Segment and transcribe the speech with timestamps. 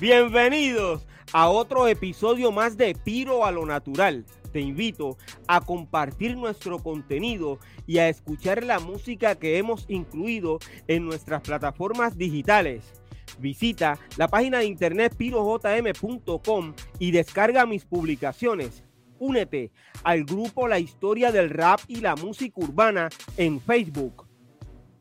[0.00, 4.24] Bienvenidos a otro episodio más de Piro a lo Natural.
[4.52, 5.16] Te invito
[5.48, 12.16] a compartir nuestro contenido y a escuchar la música que hemos incluido en nuestras plataformas
[12.16, 12.92] digitales.
[13.38, 18.84] Visita la página de internet pirojm.com y descarga mis publicaciones.
[19.18, 19.72] Únete
[20.02, 24.23] al grupo La Historia del Rap y la Música Urbana en Facebook.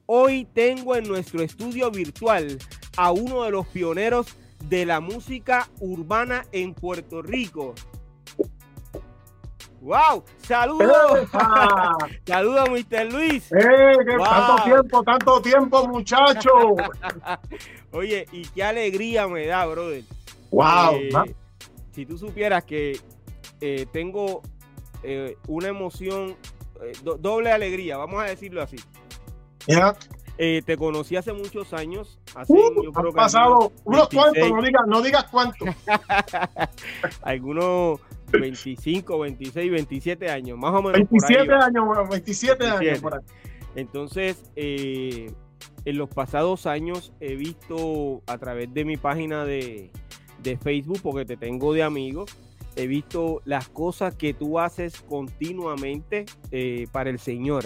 [0.05, 2.57] Hoy tengo en nuestro estudio virtual
[2.98, 4.35] a uno de los pioneros
[4.68, 7.73] de la música urbana en Puerto Rico.
[9.79, 10.24] ¡Wow!
[10.37, 11.29] ¡Saludos!
[12.26, 13.12] ¡Saludos, Mr.
[13.12, 13.51] Luis!
[13.51, 13.98] ¡Eh!
[14.18, 16.51] ¡Tanto tiempo, tanto tiempo, muchacho!
[17.91, 20.04] Oye, y qué alegría me da, brother.
[20.51, 20.96] ¡Wow!
[20.96, 21.35] Eh,
[21.91, 22.99] si tú supieras que
[23.62, 24.41] eh, tengo
[25.01, 26.35] eh, una emoción,
[27.04, 28.77] do doble alegría, vamos a decirlo así.
[29.67, 29.95] Yeah.
[30.37, 32.19] Eh, te conocí hace muchos años.
[32.35, 35.69] Hace, Uh, han pasado unos cuantos, no digas, no digas cuántos.
[37.21, 37.99] algunos
[38.31, 41.07] 25, 26, 27 años, más o menos.
[41.07, 41.65] por 27 ahí va.
[41.65, 43.01] años, bueno, 27, años 27.
[43.01, 43.21] por ahí.
[43.75, 45.31] Entonces, eh,
[45.85, 49.91] en los pasados años he visto a través de mi página de,
[50.41, 52.25] de Facebook, porque te tengo de amigo,
[52.75, 57.65] he visto las cosas que tú haces continuamente eh, para el Señor.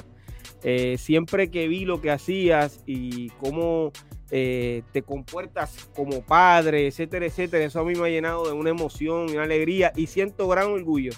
[0.63, 3.91] Eh, siempre que vi lo que hacías y cómo
[4.31, 8.71] eh, te comportas como padre, etcétera, etcétera, eso a mí me ha llenado de una
[8.71, 11.11] emoción y una alegría y siento gran orgullo.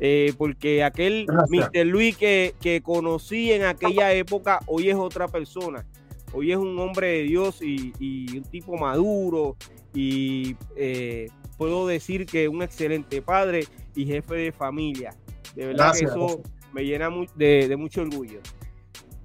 [0.00, 1.70] eh, porque aquel Gracias.
[1.72, 1.86] Mr.
[1.86, 5.86] Luis que, que conocí en aquella época, hoy es otra persona.
[6.32, 9.56] Hoy es un hombre de Dios y, y un tipo maduro
[9.94, 11.28] y eh,
[11.58, 15.14] puedo decir que un excelente padre y jefe de familia.
[15.54, 18.40] De verdad Gracias, que eso me llena de mucho orgullo.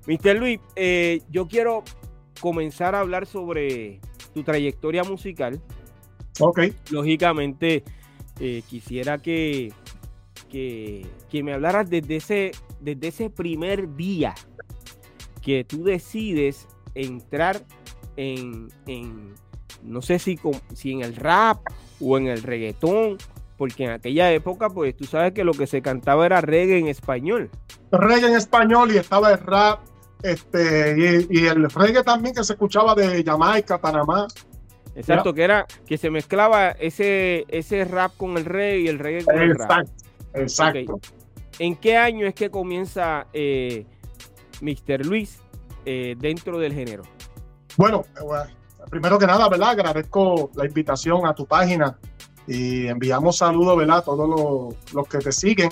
[0.07, 0.35] Mr.
[0.37, 1.83] Luis, eh, yo quiero
[2.39, 3.99] comenzar a hablar sobre
[4.33, 5.59] tu trayectoria musical.
[6.39, 6.59] Ok.
[6.91, 7.83] Lógicamente,
[8.39, 9.71] eh, quisiera que,
[10.49, 12.51] que, que me hablaras desde ese,
[12.81, 14.35] desde ese primer día
[15.41, 17.61] que tú decides entrar
[18.17, 19.33] en, en
[19.83, 21.59] no sé si, con- si en el rap
[22.01, 23.17] o en el reggaetón,
[23.57, 26.87] porque en aquella época, pues tú sabes que lo que se cantaba era reggae en
[26.87, 27.49] español.
[27.91, 29.79] Reggae en español y estaba el rap.
[30.23, 34.27] Este, y, y el reggae también que se escuchaba de Jamaica, Panamá.
[34.95, 39.25] Exacto, que era que se mezclaba ese, ese rap con el reggae y el reggae
[39.25, 39.87] con el rap.
[40.33, 40.99] Exacto.
[41.59, 43.85] ¿En qué año es que comienza eh,
[44.61, 45.05] Mr.
[45.05, 45.39] Luis
[45.85, 47.03] eh, dentro del género?
[47.77, 48.45] Bueno, eh, bueno,
[48.89, 49.69] primero que nada, ¿verdad?
[49.69, 51.97] Agradezco la invitación a tu página
[52.47, 53.97] y enviamos saludos, ¿verdad?
[53.97, 55.69] A todos los, los que te siguen.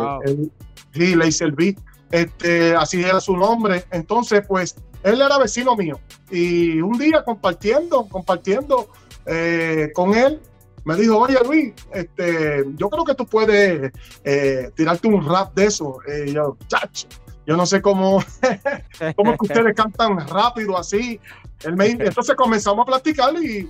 [0.93, 1.77] sí, Laser Beat,
[2.11, 3.85] este, así era su nombre.
[3.91, 5.99] Entonces, pues, él era vecino mío.
[6.31, 8.89] Y un día compartiendo, compartiendo
[9.27, 10.41] eh, con él,
[10.85, 13.93] me dijo, oye Luis, este, yo creo que tú puedes
[14.25, 15.99] eh, tirarte un rap de eso.
[16.27, 17.09] Y yo, chacho,
[17.47, 18.23] yo no sé cómo,
[19.17, 21.21] cómo que ustedes cantan rápido así.
[21.65, 23.69] entonces comenzamos a platicar y,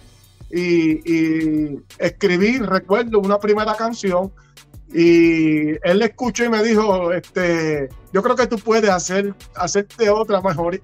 [0.51, 4.33] y, escribí, recuerdo, una primera canción
[4.93, 10.09] y él le escuchó y me dijo, este, yo creo que tú puedes hacer, hacerte
[10.09, 10.81] otra mejor,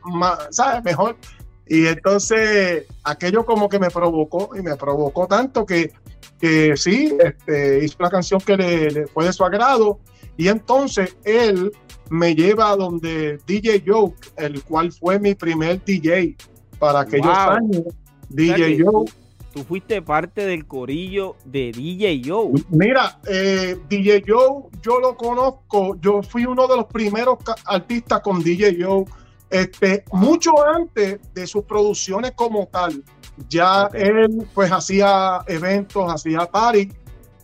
[0.50, 0.85] ¿sabes?
[0.85, 1.17] Mejor.
[1.66, 5.93] Y entonces aquello como que me provocó y me provocó tanto que,
[6.40, 9.99] que sí, este, hizo una canción que le, fue de su agrado
[10.37, 11.72] y entonces él
[12.11, 16.37] me lleva a donde DJ Joke, el cual fue mi primer DJ
[16.78, 17.84] para aquellos años.
[18.28, 19.12] DJ Joke
[19.55, 22.50] tú fuiste parte del corillo de DJ Joe.
[22.70, 28.43] Mira, eh, DJ Joe, yo lo conozco, yo fui uno de los primeros artistas con
[28.43, 29.05] DJ Joe,
[29.54, 33.02] este, mucho antes de sus producciones como tal.
[33.48, 36.92] Ya él pues hacía eventos, hacía party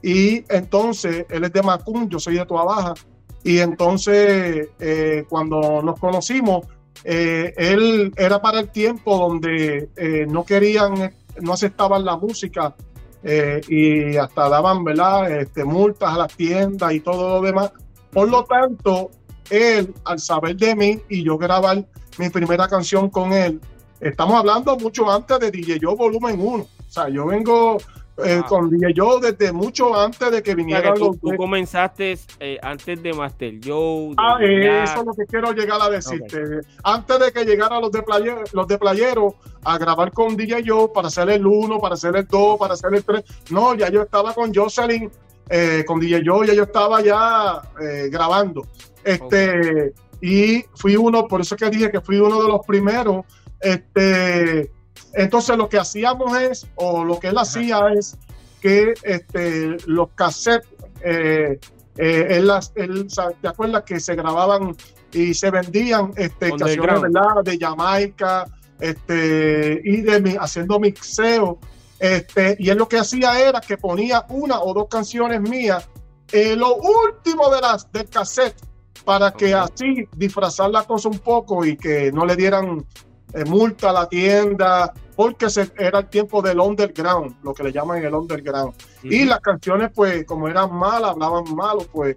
[0.03, 2.95] y entonces él es de Macún, yo soy de Tua Baja
[3.43, 6.67] y entonces eh, cuando nos conocimos,
[7.05, 9.89] eh, él era para el tiempo donde
[10.29, 12.75] no querían no aceptaban la música
[13.23, 15.31] eh, y hasta daban ¿verdad?
[15.31, 17.73] Este, multas a las tiendas y todo lo demás.
[18.13, 19.11] Por lo tanto,
[19.51, 21.87] él, al saber de mí y yo grabar
[22.19, 23.61] mi primera canción con él,
[24.01, 26.63] estamos hablando mucho antes de DJ Yo Volumen 1.
[26.63, 27.79] O sea, yo vengo
[28.25, 31.21] eh, con DJ Joe desde mucho antes de que vinieran tú, los.
[31.21, 34.15] Tú comenzaste eh, antes de Master Joe.
[34.19, 36.61] ah, eso es lo que quiero llegar a decirte.
[36.83, 39.35] Antes de que llegaran los de, playero, los de Playero
[39.65, 42.95] a grabar con DJ Joe para hacer el 1, para hacer el 2, para hacer
[42.95, 43.25] el 3.
[43.51, 45.11] No, ya yo estaba con Jocelyn,
[45.49, 47.63] eh, con DJ Joe, ya yo estaba ya
[48.11, 48.67] grabando.
[49.03, 53.25] Este, Y fui uno, por eso que dije que fui uno de los primeros.
[53.61, 54.71] Este
[55.13, 58.17] entonces lo que hacíamos es, o lo que él hacía es
[58.61, 60.69] que este, los cassettes,
[61.03, 61.59] eh,
[61.97, 63.09] eh, él, él,
[63.41, 64.77] ¿te acuerdas que se grababan
[65.13, 67.03] y se vendían este, canciones
[67.45, 68.45] de Jamaica
[68.79, 71.59] este, y de haciendo mixeo?
[71.99, 75.87] Este, y él lo que hacía era que ponía una o dos canciones mías
[76.33, 78.57] en lo último de las, del cassette
[79.05, 82.85] para que así disfrazar la cosa un poco y que no le dieran
[83.33, 87.73] eh, multa a la tienda, porque se, era el tiempo del underground, lo que le
[87.73, 88.75] llaman el underground.
[89.03, 92.17] Y las canciones, pues, como eran malas, hablaban malo, pues,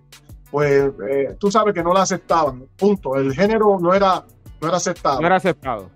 [0.50, 2.66] pues eh, tú sabes que no la aceptaban.
[2.78, 3.16] Punto.
[3.16, 4.26] El género no era,
[4.60, 5.22] no era aceptado.
[5.22, 5.90] No era aceptado.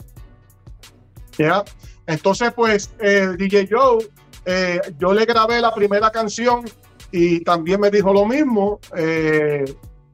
[1.38, 1.64] ¿Ya?
[2.06, 4.08] Entonces, pues, el DJ Joe,
[4.46, 6.64] eh, yo le grabé la primera canción
[7.12, 8.80] y también me dijo lo mismo.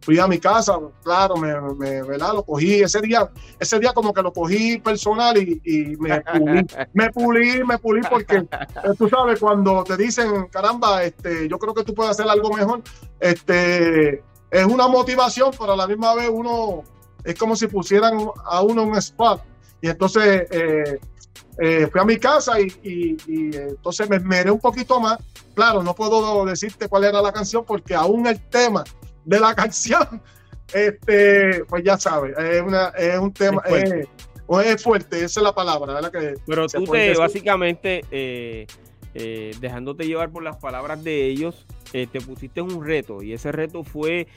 [0.03, 2.33] Fui a mi casa, claro, me, me ¿verdad?
[2.33, 7.09] Lo cogí ese día, ese día como que lo cogí personal y, me pulí, me
[7.11, 8.45] pulí, me pulí porque eh,
[8.97, 12.81] tú sabes, cuando te dicen, caramba, este, yo creo que tú puedes hacer algo mejor,
[13.21, 14.21] este,
[14.51, 16.83] es una motivación, pero a la misma vez uno,
[17.23, 19.41] es como si pusieran a uno un spot.
[19.81, 20.99] Y entonces eh,
[21.59, 25.17] eh, fui a mi casa y, y, entonces me esmeré un poquito más.
[25.55, 28.83] Claro, no puedo decirte cuál era la canción porque aún el tema
[29.25, 30.21] de la canción,
[30.73, 35.23] este, pues ya sabes, es, una, es un tema, es fuerte.
[35.23, 36.11] esa es la palabra, ¿verdad?
[36.11, 38.67] Que Pero tú te, básicamente, eh,
[39.13, 43.51] eh, dejándote llevar por las palabras de ellos, eh, te pusiste un reto y ese
[43.51, 44.27] reto fue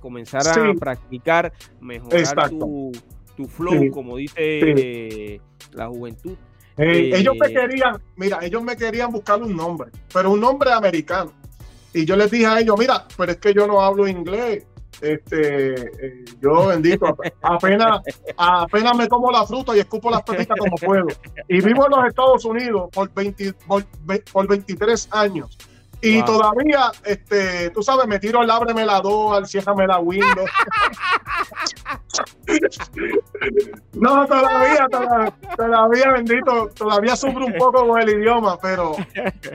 [0.00, 2.92] comenzar a practicar, mejorar tu,
[3.36, 5.40] tu, flow, como dice
[5.72, 6.36] la juventud.
[6.76, 11.32] ellos me querían, mira, ellos me querían buscar un nombre, pero un nombre americano.
[11.94, 14.66] Y yo les dije a ellos, mira, pero es que yo no hablo inglés.
[15.00, 18.00] Este, eh, yo bendito, apenas,
[18.36, 21.06] apenas me como la fruta y escupo las pepitas como puedo.
[21.48, 23.54] Y vivo en los Estados Unidos por, 20,
[24.32, 25.58] por, 23 años.
[26.06, 30.44] Y todavía, este, tú sabes, me tiro al ábreme la door, al ciérrame la window.
[33.94, 34.86] no, todavía,
[35.56, 38.94] todavía, bendito, todavía sufro un poco con el idioma, pero,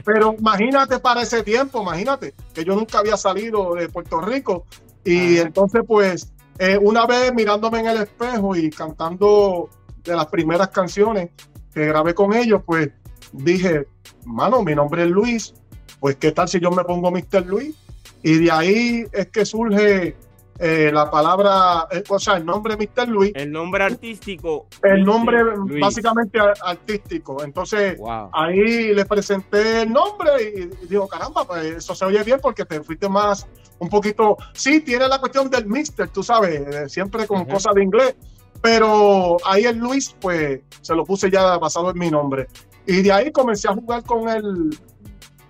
[0.03, 4.65] pero imagínate para ese tiempo, imagínate, que yo nunca había salido de Puerto Rico.
[5.03, 9.69] Y entonces, pues, eh, una vez mirándome en el espejo y cantando
[10.03, 11.29] de las primeras canciones
[11.71, 12.89] que grabé con ellos, pues
[13.33, 13.87] dije,
[14.25, 15.53] mano, mi nombre es Luis,
[15.99, 17.45] pues qué tal si yo me pongo Mr.
[17.45, 17.75] Luis
[18.23, 20.15] y de ahí es que surge
[20.61, 23.07] eh, la palabra, eh, o sea, el nombre Mr.
[23.07, 23.31] Luis.
[23.33, 24.67] El nombre artístico.
[24.83, 25.37] El nombre
[25.79, 27.41] básicamente artístico.
[27.43, 27.97] Entonces,
[28.33, 32.83] ahí le presenté el nombre y, digo, caramba, pues eso se oye bien porque te
[32.83, 33.47] fuiste más
[33.79, 38.13] un poquito, sí, tiene la cuestión del mister, tú sabes, siempre con cosas de inglés,
[38.61, 42.47] pero ahí el Luis, pues se lo puse ya basado en mi nombre.
[42.85, 44.77] Y de ahí comencé a jugar con el,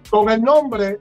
[0.09, 0.99] con el nombre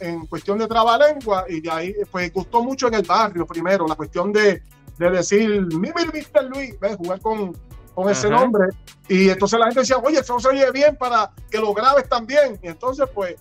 [0.00, 3.94] en cuestión de trabalengua y de ahí pues gustó mucho en el barrio primero la
[3.94, 4.62] cuestión de,
[4.98, 6.44] de decir mi Mr.
[6.44, 6.96] Luis, ¿ves?
[6.96, 7.56] jugar con,
[7.94, 8.68] con ese nombre
[9.08, 12.58] y entonces la gente decía, oye, eso se oye bien para que lo grabes también
[12.62, 13.36] y entonces pues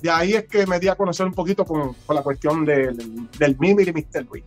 [0.00, 2.96] de ahí es que me di a conocer un poquito con, la cuestión del,
[3.38, 4.26] del Mimi y Mr.
[4.30, 4.44] Luis.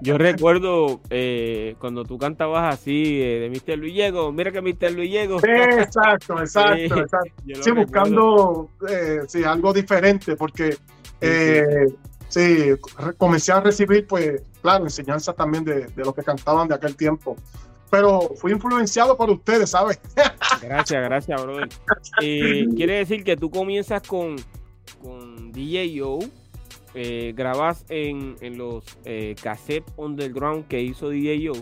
[0.00, 3.78] Yo recuerdo eh, cuando tú cantabas así eh, de Mr.
[3.78, 4.92] Luis Llego, mira que Mr.
[4.92, 5.38] Luis Llego.
[5.42, 7.42] exacto, exacto, exacto.
[7.62, 10.76] Sí, buscando eh, sí, algo diferente, porque
[12.28, 12.40] sí,
[13.16, 17.36] comencé a recibir, pues, claro, enseñanzas también de, de los que cantaban de aquel tiempo
[17.90, 20.00] pero fui influenciado por ustedes, ¿sabes?
[20.62, 21.68] Gracias, gracias, brother.
[22.20, 24.36] Eh, quiere decir que tú comienzas con,
[25.00, 26.18] con DJ O,
[26.94, 31.54] eh, grabas en, en los eh, cassettes underground que hizo DJ O,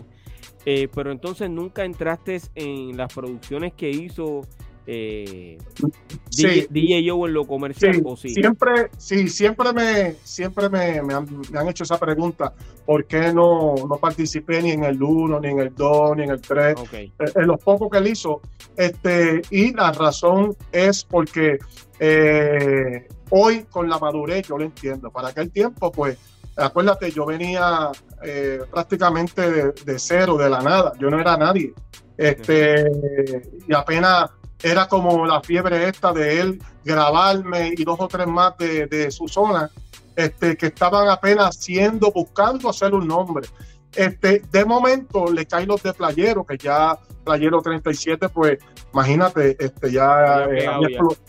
[0.65, 4.41] eh, pero entonces nunca entraste en las producciones que hizo
[4.89, 5.57] eh,
[6.29, 12.53] DJ, Joe en lo comercial Siempre, sí, siempre me, siempre me, han, hecho esa pregunta,
[12.85, 16.29] ¿por qué no, no participé ni en el 1, ni en el 2, ni en
[16.29, 16.75] el 3?
[16.93, 18.41] Eh, en los pocos que él hizo.
[18.77, 21.57] Este, y la razón es porque
[21.99, 25.11] eh, hoy con la madurez yo lo entiendo.
[25.11, 26.17] Para aquel tiempo, pues,
[26.55, 27.91] acuérdate, yo venía
[28.23, 30.93] eh, prácticamente de, de, cero, de la nada.
[30.97, 31.73] Yo no era nadie.
[32.17, 32.85] Este,
[33.67, 38.57] y apenas era como la fiebre esta de él grabarme y dos o tres más
[38.57, 39.69] de, su zona,
[40.15, 43.47] este, que estaban apenas haciendo, buscando hacer un nombre.
[43.93, 48.59] Este, de momento le caen los de Playero, que ya Playero 37, pues
[48.93, 50.47] imagínate, este, ya,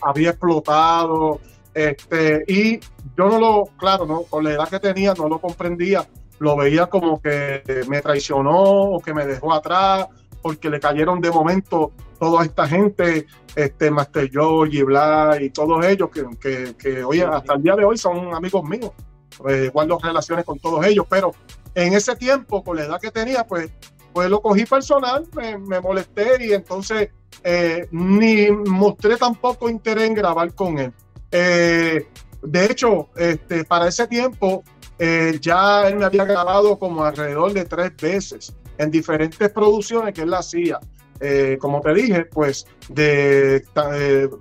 [0.01, 1.39] había, explotado,
[1.73, 2.79] este, y
[3.17, 6.07] yo no lo, claro, no, con la edad que tenía no lo comprendía,
[6.39, 10.07] lo veía como que me traicionó o que me dejó atrás,
[10.41, 15.83] porque le cayeron de momento toda esta gente, este Master George y Bla y todos
[15.85, 18.91] ellos que, que, que hoy, hasta el día de hoy son amigos míos.
[19.47, 21.31] Eh, guardo relaciones con todos ellos, pero
[21.75, 23.71] en ese tiempo, con la edad que tenía, pues,
[24.11, 27.09] pues lo cogí personal, me, molesté y entonces
[27.43, 30.93] eh, ni mostré tampoco interés en grabar con él.
[31.31, 32.07] Eh,
[32.41, 34.63] de hecho, este, para ese tiempo
[35.39, 40.33] ya él me había grabado como alrededor de tres veces en diferentes producciones que él
[40.33, 40.77] hacía.
[41.21, 43.61] Eh, como te dije, pues de,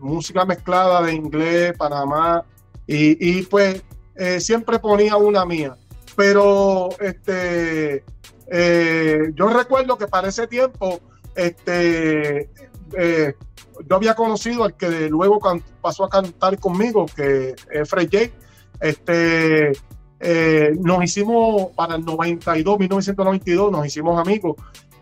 [0.00, 2.44] música mezclada de inglés, Panamá,
[2.86, 3.82] y, pues
[4.14, 5.76] eh, siempre ponía una mía.
[6.16, 8.04] Pero este,
[8.46, 11.00] eh, yo recuerdo que para ese tiempo,
[11.34, 12.48] este,
[13.86, 15.38] yo había conocido al que luego
[15.80, 18.30] pasó a cantar conmigo, que es Fred J.
[18.80, 19.72] Este,
[20.80, 24.56] nos hicimos para el 92, 1992, nos hicimos amigos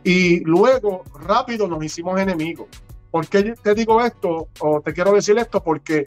[0.07, 2.69] y luego, rápido, nos hicimos enemigos.
[3.11, 4.47] ¿Por qué te digo esto?
[4.61, 6.05] O te quiero decir esto, porque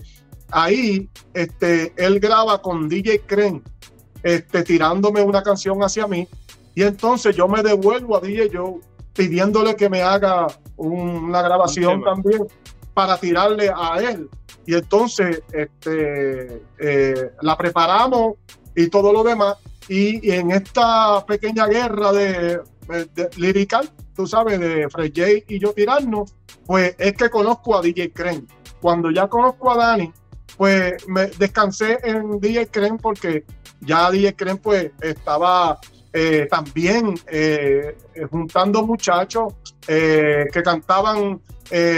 [0.52, 3.62] ahí este, él graba con DJ Cren,
[4.24, 6.26] este, tirándome una canción hacia mí.
[6.76, 8.80] Y entonces yo me devuelvo a DJ Joe
[9.14, 12.48] pidiéndole que me haga una grabación también
[12.94, 14.30] para tirarle a él.
[14.66, 18.36] Y entonces este, eh, la preparamos
[18.78, 19.58] y todo lo demás.
[19.90, 22.62] y en esta pequeña guerra de
[23.38, 28.12] lirical, tú sabes, de Fred J y yo tirarnos, pues es que conozco a DJ
[28.12, 28.48] Cren.
[28.82, 30.12] Cuando ya conozco a Dani,
[30.58, 33.46] pues me descansé en DJ Cren porque
[33.82, 35.80] ya DJ Cren pues estaba
[36.12, 37.96] eh, también eh,
[38.32, 39.54] juntando muchachos
[39.88, 41.42] eh, que cantaban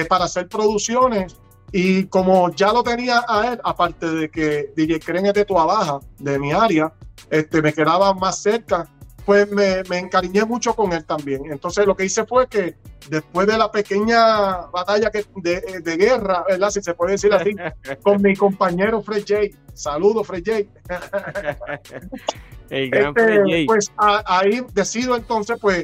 [0.09, 1.37] para hacer producciones
[1.71, 5.65] y como ya lo tenía a él, aparte de que DJ Cren es de Tua
[5.65, 6.93] Baja, de mi área,
[7.29, 8.89] este, me quedaba más cerca
[9.31, 11.43] pues me, encariñé mucho con él también.
[11.49, 12.75] Entonces lo que hice fue que
[13.09, 16.69] después de la pequeña batalla que, de, guerra, ¿verdad?
[16.69, 17.55] Si se puede decir así,
[18.03, 19.57] con mi compañero Fred J.
[19.73, 20.59] Saludos, Fred J.
[22.69, 25.83] Este, pues ahí decido entonces, pues,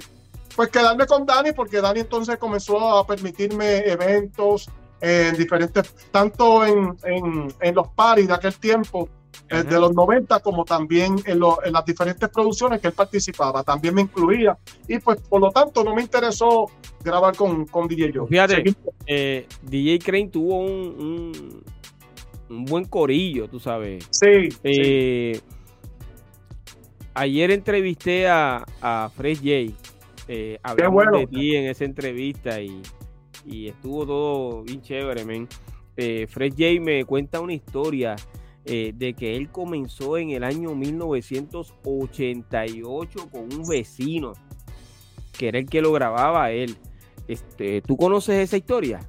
[0.53, 6.97] pues quedarme con Dani, porque Dani entonces comenzó a permitirme eventos en diferentes, tanto en,
[7.05, 9.07] en, en los paris de aquel tiempo,
[9.49, 13.63] eh, de los 90, como también en, las diferentes producciones que él participaba.
[13.63, 14.57] También me incluía.
[14.87, 16.69] Y pues, por lo tanto, no me interesó
[17.01, 18.27] grabar con, con DJ Joe.
[18.27, 18.75] Fíjate,
[19.05, 21.63] eh, DJ Crane tuvo un,
[22.49, 24.05] un, buen corillo, tú sabes.
[24.11, 24.49] Sí.
[24.63, 25.39] Eh,
[27.13, 29.73] ayer entrevisté a, a Fresh J.
[30.27, 32.81] Eh, hablamos de ti en esa entrevista y,
[33.45, 35.47] y estuvo todo bien chévere, men.
[35.95, 38.15] Fresh J me cuenta una historia
[38.67, 44.33] eh, de que él comenzó en el año 1988 con un vecino,
[45.37, 46.75] que era el que lo grababa a él.
[47.27, 48.99] Este, ¿Tú conoces esa historia?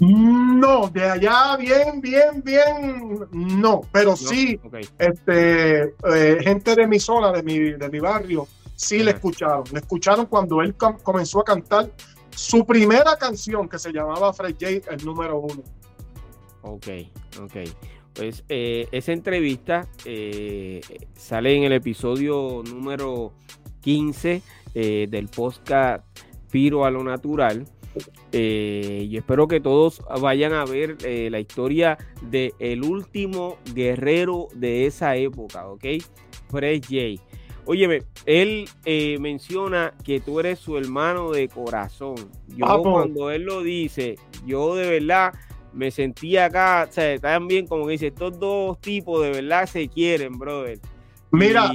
[0.00, 4.58] No, de allá bien, bien, bien, no, pero sí,
[4.98, 9.62] este, eh, gente de mi zona, de mi, de mi barrio, sí le escucharon.
[9.72, 11.88] Le escucharon cuando él comenzó a cantar
[12.34, 15.62] su primera canción que se llamaba Fred J, el número uno.
[16.62, 16.88] Ok,
[17.40, 17.54] ok.
[18.14, 20.80] Pues eh, esa entrevista eh,
[21.14, 23.32] sale en el episodio número
[23.80, 24.42] 15
[24.74, 26.04] del podcast
[26.50, 27.66] Piro a lo Natural.
[28.32, 34.48] Eh, y espero que todos vayan a ver eh, la historia de el último guerrero
[34.54, 35.84] de esa época, ¿ok?
[36.50, 37.22] Fred J.
[37.64, 42.16] Óyeme, él eh, menciona que tú eres su hermano de corazón.
[42.48, 44.16] Yo cuando él lo dice,
[44.46, 45.32] yo de verdad
[45.72, 49.88] me sentía acá, o sea, también como que dice, estos dos tipos de verdad se
[49.88, 50.78] quieren, brother.
[51.30, 51.70] Mira,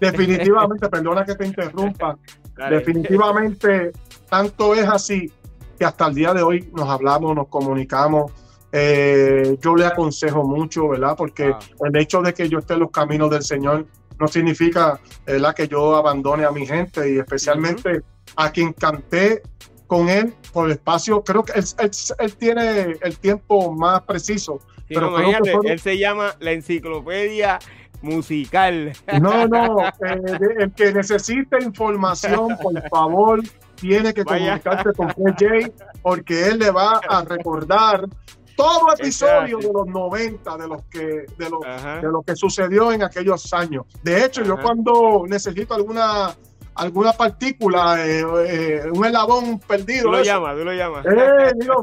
[0.00, 2.18] definitivamente, perdona que te interrumpa,
[2.70, 3.92] definitivamente
[4.28, 5.30] tanto es así
[5.78, 8.32] que hasta el día de hoy nos hablamos, nos comunicamos.
[8.72, 11.16] Eh, yo le aconsejo mucho, ¿verdad?
[11.16, 11.58] Porque ah.
[11.84, 13.86] el hecho de que yo esté en los caminos del Señor
[14.18, 15.54] no significa ¿verdad?
[15.54, 18.02] que yo abandone a mi gente y especialmente
[18.36, 19.42] a quien canté
[19.90, 21.20] con él por el espacio.
[21.24, 24.60] Creo que él, tiene el tiempo más preciso.
[24.88, 25.18] pero
[25.64, 27.58] él se llama la enciclopedia
[28.00, 28.92] musical.
[29.20, 30.20] No, no, eh,
[30.58, 33.42] el que necesite información, por favor,
[33.74, 38.06] tiene que comunicarse con PJ porque él le va a recordar
[38.54, 41.60] todo episodio de los 90 de los que de lo,
[42.00, 43.86] de lo que sucedió en aquellos años.
[44.04, 46.36] De hecho, yo cuando necesito alguna
[46.80, 50.04] alguna partícula, eh, eh, un eslabón perdido.
[50.04, 51.06] Tú lo llamas, tú lo llamas.
[51.06, 51.82] Eh, digo,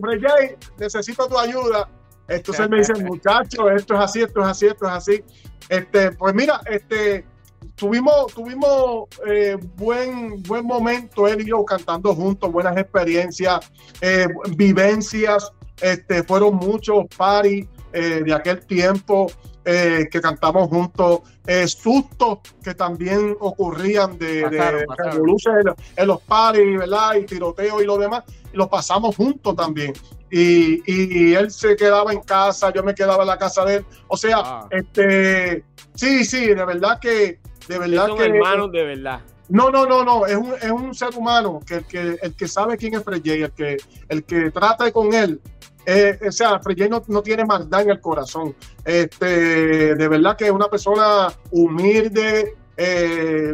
[0.78, 1.88] necesito tu ayuda.
[2.28, 5.24] Entonces me dicen, muchachos, esto es así, esto es así, esto es así.
[5.70, 7.26] Este, pues mira, este,
[7.76, 15.52] tuvimos, tuvimos eh, buen, buen momento él y yo cantando juntos, buenas experiencias, eh, vivencias,
[15.82, 19.32] este, fueron muchos paris eh, de aquel tiempo
[19.68, 21.24] que cantamos juntos,
[21.66, 24.86] sustos que también ocurrían de, de
[25.98, 27.16] En, los paris, ¿verdad?
[27.16, 29.92] Y tiroteo y lo demás, y los pasamos juntos también.
[30.30, 33.86] Y, y, él se quedaba en casa, yo me quedaba en la casa de él.
[34.08, 34.68] O sea, ah.
[34.72, 39.22] este, sí, sí, de verdad que de verdad son hermanos de verdad.
[39.50, 42.48] No, no, no, no, es un, es un ser humano que el, que el que
[42.50, 43.78] sabe quién es Freyé, el que,
[44.10, 45.40] el que trata con él,
[45.90, 48.54] eh, o sea, Freyé no, no, tiene maldad en el corazón.
[48.84, 52.58] Este, de verdad que es una persona humilde.
[52.76, 53.54] Eh,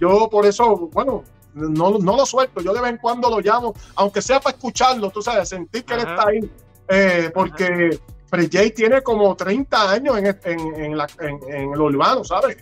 [0.00, 3.74] yo por eso, bueno, no, no, lo suelto, yo de vez en cuando lo llamo,
[3.96, 6.50] aunque sea para escucharlo, tú sabes, sentir que él está ahí,
[6.88, 12.56] eh, porque Freyé tiene como 30 años en, en, en, la, en, el urbano, ¿sabes?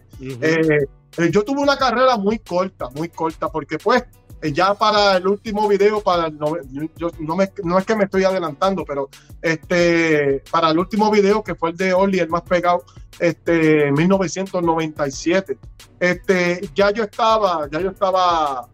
[1.31, 4.03] Yo tuve una carrera muy corta, muy corta, porque pues
[4.51, 6.57] ya para el último video, para no,
[6.97, 9.09] yo, no, me, no, es que me estoy adelantando, pero
[9.41, 12.85] este, para el último video que fue el de Oli, el más pegado,
[13.19, 15.59] este, 1997,
[16.01, 18.67] este, ya yo estaba, ya yo estaba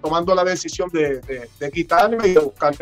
[0.00, 1.20] tomando la decisión de,
[1.58, 2.74] de, quitarme y de buscar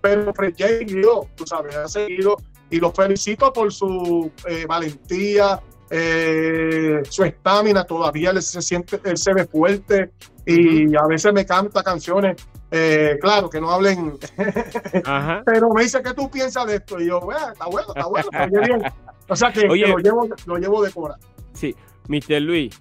[0.00, 2.36] pero Freyé yo, tú sabes, ha seguido
[2.70, 4.30] y lo felicito por su
[4.68, 5.60] valentía,
[5.92, 10.12] eh, su estamina, todavía él se siente, él se ve fuerte
[10.46, 12.36] y a veces me canta canciones,
[12.70, 14.18] eh, claro, que no hablen,
[15.44, 17.00] pero me dice, ¿qué tú piensas de esto?
[17.00, 17.20] Y yo,
[17.52, 18.82] está bueno, está bueno, bien.
[19.28, 21.16] O sea que, lo, llevo, lo llevo de cora.
[21.52, 21.74] Sí,
[22.08, 22.40] Mr.
[22.40, 22.80] Luis,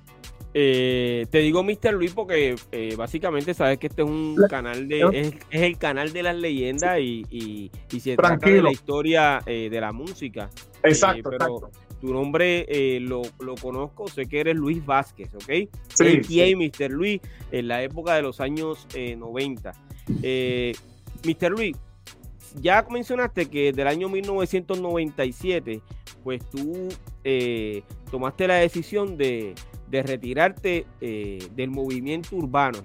[0.54, 1.94] eh, te digo Mr.
[1.94, 6.24] Luis porque eh, básicamente sabes que este es un canal de es, el canal de
[6.24, 10.50] las leyendas y, y, se trata de la historia de la música.
[10.84, 13.22] Exacto, exacto tu nombre eh, lo,
[13.62, 15.70] conozco, sé que eres Luis Vázquez, ¿ok?
[15.94, 16.24] Sí.
[16.24, 16.56] sí.
[16.56, 16.92] Mr.
[16.92, 19.72] Luis en la época de los años 90.
[20.24, 20.74] Eh,
[21.26, 21.52] Mr.
[21.52, 21.78] Luis,
[22.62, 25.82] ya mencionaste que del año 1997,
[26.24, 26.88] pues tú
[27.24, 29.54] eh, tomaste la decisión de,
[29.90, 32.80] de retirarte del movimiento urbano.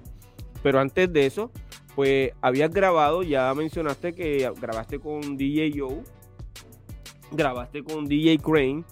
[0.62, 1.50] Pero antes de eso,
[1.94, 6.02] pues habías grabado, ya mencionaste que grabaste con DJ Joe,
[7.30, 8.84] grabaste con DJ Crane,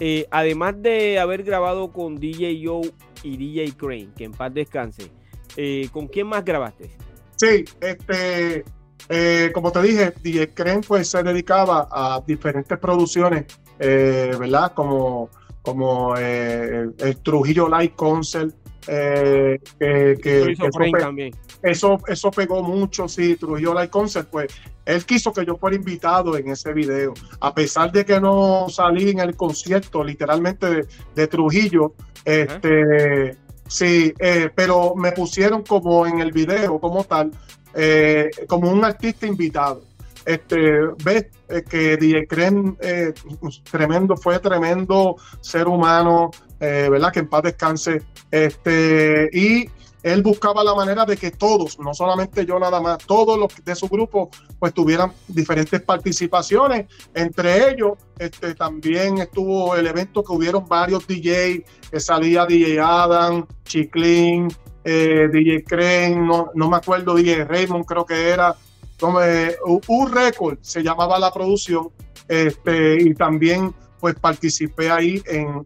[0.00, 5.10] eh, además de haber grabado con DJ Joe y DJ Crane, que en paz descanse,
[5.56, 6.90] eh, ¿con quién más grabaste?
[7.36, 8.64] Sí, este,
[9.08, 13.46] eh, como te dije, DJ Crane pues se dedicaba a diferentes producciones,
[13.78, 14.72] ¿verdad?
[14.74, 15.30] Como,
[15.62, 18.54] como el Trujillo Light Concert,
[18.86, 19.60] que,
[20.50, 21.34] hizo Crane también.
[21.62, 24.52] Eso, eso pegó mucho, sí, Trujillo Live Concert, pues
[24.84, 29.10] él quiso que yo fuera invitado en ese video, a pesar de que no salí
[29.10, 31.94] en el concierto literalmente de, Trujillo,
[32.24, 37.32] este, sí, eh, pero me pusieron como en el video, como tal,
[37.74, 39.82] eh, como un artista invitado.
[40.24, 42.76] Este, ves eh, que DJ Cren,
[43.70, 47.12] tremendo, fue tremendo ser humano, ¿verdad?
[47.12, 48.02] Que en paz descanse.
[48.30, 49.68] Este, y
[50.02, 53.74] él buscaba la manera de que todos, no solamente yo nada más, todos los de
[53.74, 56.86] su grupo, pues tuvieran diferentes participaciones.
[57.14, 63.46] Entre ellos, este, también estuvo el evento que hubieron varios DJ, que salía DJ Adam,
[63.64, 64.48] Chiclin,
[64.84, 68.54] eh, DJ Crane, no, me acuerdo, DJ Raymond creo que era,
[69.22, 69.56] eh,
[69.88, 71.90] un récord se llamaba la producción,
[72.28, 75.62] este, y también pues participé ahí en,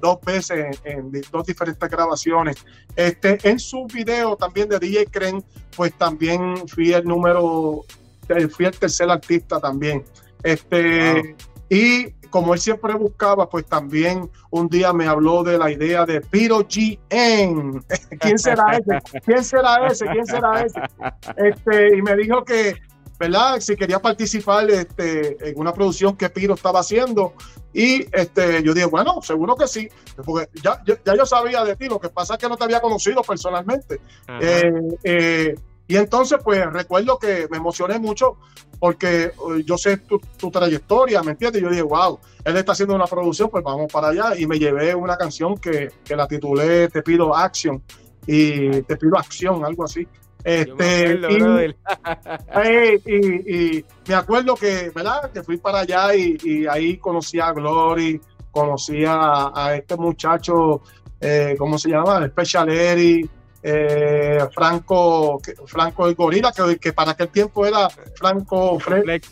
[0.00, 2.56] dos veces, en, dos diferentes grabaciones.
[2.96, 5.44] Este, en su video también de DJ Cren,
[5.76, 7.84] pues también fui el número,
[8.28, 10.04] eh, fui el tercer artista también.
[10.42, 11.36] Este,
[11.68, 16.20] Y como él siempre buscaba, pues también un día me habló de la idea de
[16.20, 17.82] Piro GN.
[18.20, 19.20] ¿Quién será ese?
[19.24, 20.06] ¿Quién será ese?
[20.06, 20.80] ¿Quién será ese?
[21.36, 22.76] Este, y me dijo que
[23.18, 23.60] ¿verdad?
[23.60, 27.34] Si quería participar este, en una producción que Piro estaba haciendo.
[27.72, 29.88] Y este, yo dije, bueno, seguro que sí,
[30.24, 32.80] porque ya, ya, yo sabía de ti, lo que pasa es que no te había
[32.80, 34.00] conocido personalmente.
[34.40, 34.72] Eh,
[35.04, 35.54] eh,
[35.86, 38.36] y entonces, pues recuerdo que me emocioné mucho
[38.78, 39.32] porque eh,
[39.64, 41.62] yo sé tu, tu, trayectoria, ¿me entiendes?
[41.62, 44.38] Yo dije, wow, él está haciendo una producción, pues vamos para allá.
[44.38, 47.82] Y me llevé una canción que, que la titulé Te pido action
[48.26, 50.06] y Te pido acción, algo así.
[50.44, 51.18] Este,
[53.06, 55.30] y, me acuerdo que, ¿verdad?
[55.32, 58.20] Que fui para allá y, ahí conocí a Glory,
[58.50, 60.82] conocí a, este muchacho,
[61.20, 62.26] eh, ¿cómo se llama?
[62.28, 63.28] Special Eri,
[63.62, 69.30] eh, Franco, Franco el Gorila, que, para aquel tiempo era Franco Flex.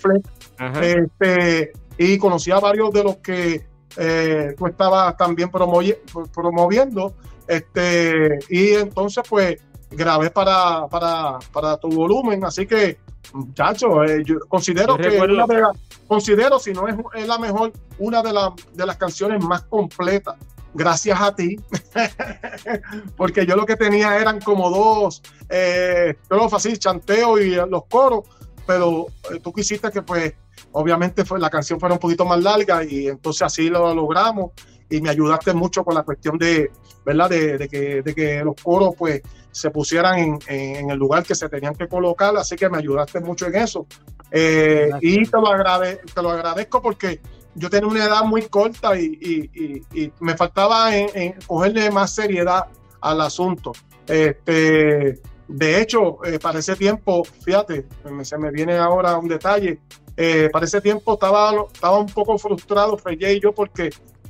[0.80, 3.66] Este, y conocí a varios de los que
[3.96, 7.14] eh, tú estabas también promoviendo.
[7.46, 9.56] Este, y entonces, pues,
[9.90, 12.98] grabé para, para, para tu volumen, así que
[13.32, 15.62] muchachos, eh, yo considero que una de
[16.06, 18.32] considero si no es, es, la mejor, una de,
[18.74, 20.36] de las canciones más completas,
[20.74, 21.56] gracias a ti,
[23.16, 26.16] porque yo lo que tenía eran como dos, eh,
[26.50, 28.24] fácil, chanteo y los coros,
[28.66, 30.34] pero eh, tú quisiste que pues
[30.72, 34.50] obviamente fue, la canción fuera un poquito más larga y entonces así lo logramos
[34.90, 36.70] y me ayudaste mucho con la cuestión de,
[37.04, 37.30] ¿verdad?
[37.30, 39.22] De, que, de que los coros pues
[39.56, 43.20] se pusieran en, en, el lugar que se tenían que colocar, así que me ayudaste
[43.20, 43.86] mucho en eso.
[44.30, 47.20] Eh, y te lo, agrade, te lo agradezco porque
[47.54, 52.66] yo tenía una edad muy corta y, y, y, me faltaba en, cogerle más seriedad
[53.00, 53.72] al asunto.
[54.06, 57.86] Este, de hecho, eh, para ese tiempo, fíjate,
[58.22, 59.80] se me viene ahora un detalle,
[60.18, 63.88] eh, para ese tiempo estaba, estaba un poco frustrado, Freye y yo, porque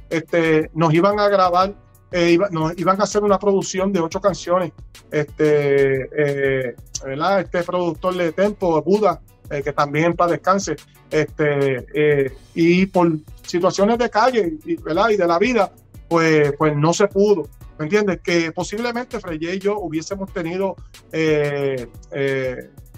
[0.08, 1.74] este, nos iban a grabar,
[2.12, 4.72] eh, nos iban a hacer una producción de ocho canciones.
[5.10, 7.40] Este, eh, ¿verdad?
[7.40, 10.76] este productor de Tempo, Buda, eh, que también para descanse,
[11.10, 15.10] este, y por situaciones de calle y, ¿verdad?
[15.10, 15.72] y de la vida,
[16.08, 17.48] pues, pues no se pudo.
[17.78, 18.20] ¿Me entiendes?
[18.22, 20.76] Que posiblemente Freye y yo hubiésemos tenido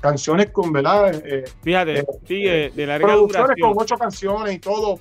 [0.01, 1.21] canciones con, ¿verdad?
[1.62, 4.97] Fíjate, sigue de larga producciones con ocho canciones y todo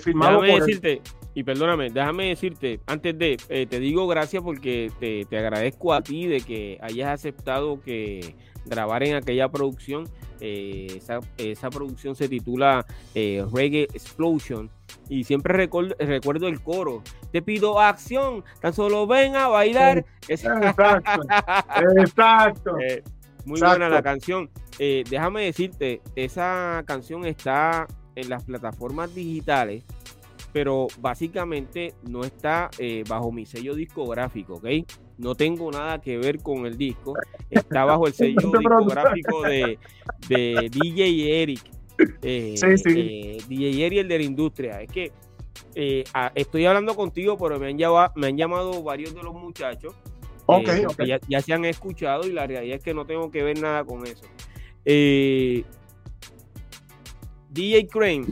[0.00, 1.02] firmado por decirte,
[1.34, 6.00] y perdóname, déjame decirte, antes de, eh, te digo gracias porque te, te, agradezco a
[6.00, 10.08] ti de que hayas aceptado que grabar en aquella producción.
[10.40, 14.70] Eh, esa, esa, producción se titula eh, Reggae Explosion.
[15.08, 17.02] Y siempre recuerdo, recuerdo el coro.
[17.32, 20.04] Te pido acción, tan solo ven a bailar.
[20.28, 20.84] Exacto.
[21.98, 22.76] Exacto.
[23.44, 24.50] muy buena la canción.
[24.78, 29.82] déjame decirte, esa canción está en las plataformas digitales
[30.54, 34.66] pero básicamente no está eh, bajo mi sello discográfico, ¿ok?
[35.18, 37.14] No tengo nada que ver con el disco,
[37.50, 39.78] está bajo el sello discográfico de,
[40.28, 41.60] DJ Eric.
[42.22, 42.92] Eh, sí, sí.
[42.96, 44.80] Eh, DJ Eric, el de la industria.
[44.80, 45.10] Es que
[46.36, 49.92] estoy hablando contigo, pero me han, llamado, me han llamado varios de los muchachos.
[50.46, 53.60] Okay, Ya, ya, se han escuchado y la realidad es que no tengo que ver
[53.60, 54.24] nada con eso.
[57.50, 58.26] DJ Crane,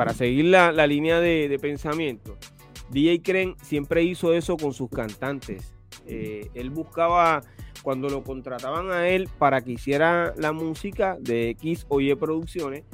[0.00, 2.38] para seguir la, línea de, pensamiento,
[2.88, 5.74] DJ Kren siempre hizo eso con sus cantantes.
[6.06, 7.42] Eh, él buscaba,
[7.82, 12.84] cuando lo contrataban a él para que hiciera la música de X o Y Producciones,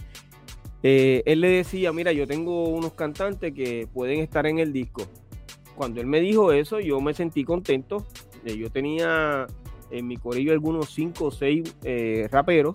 [0.82, 5.06] eh, él le decía, mira, yo tengo unos cantantes que pueden estar en el disco.
[5.76, 8.04] Cuando él me dijo eso, yo me sentí contento.
[8.44, 9.46] Eh, yo tenía
[9.92, 12.74] en mi corillo algunos cinco o seis eh, raperos.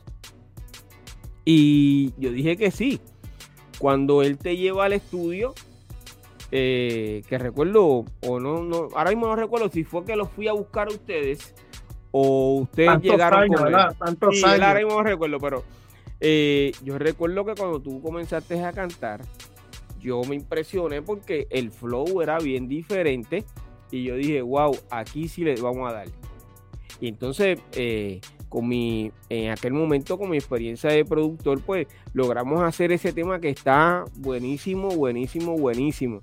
[1.43, 3.01] Y yo dije que sí.
[3.81, 5.55] Cuando él te lleva al estudio,
[6.51, 10.47] eh, que recuerdo, o no, no, ahora mismo no recuerdo si fue que los fui
[10.47, 11.55] a buscar a ustedes
[12.11, 13.75] o ustedes llegaron con él.
[14.33, 15.63] Sí, ahora mismo no recuerdo, pero
[16.19, 19.21] eh, yo recuerdo que cuando tú comenzaste a cantar,
[19.99, 23.45] yo me impresioné porque el flow era bien diferente
[23.89, 26.07] y yo dije, wow, aquí sí le vamos a dar.
[26.99, 32.61] Y entonces, eh, con mi, en aquel momento, con mi experiencia de productor, pues logramos
[32.61, 36.19] hacer ese tema que está buenísimo, buenísimo, buenísimo.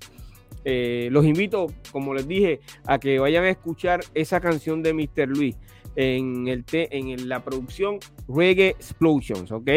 [0.63, 5.27] Eh, los invito, como les dije, a que vayan a escuchar esa canción de Mr.
[5.27, 5.55] Luis
[5.95, 9.69] en, el en la producción Reggae Explosions, ¿ok?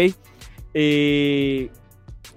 [0.74, 1.70] Eh,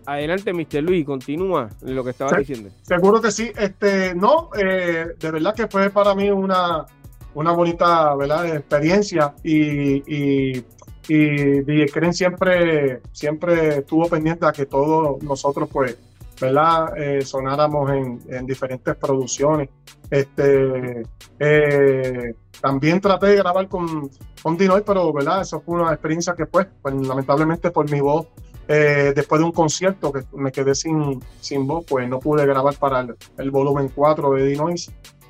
[0.05, 0.81] adelante, Mr.
[0.81, 2.69] Luis, continúa lo que estaba diciendo.
[2.83, 3.51] Seguro que sí.
[3.57, 6.85] Este, no, eh, de verdad que fue para mí una,
[7.35, 8.55] una bonita ¿verdad?
[8.55, 10.65] experiencia y, y,
[11.07, 15.97] y DJ siempre, siempre estuvo pendiente a que todos nosotros pues
[16.39, 16.97] ¿verdad?
[16.97, 19.69] Eh, sonáramos en, en, diferentes producciones.
[20.09, 21.03] Este,
[21.39, 24.09] eh, también traté de grabar con,
[24.41, 25.41] con Dinoy, pero ¿verdad?
[25.41, 28.27] eso fue una experiencia que pues, pues lamentablemente por mi voz,
[28.67, 32.75] eh, después de un concierto que me quedé sin, sin voz, pues no pude grabar
[32.77, 34.75] para el, el volumen 4 de Dinoy.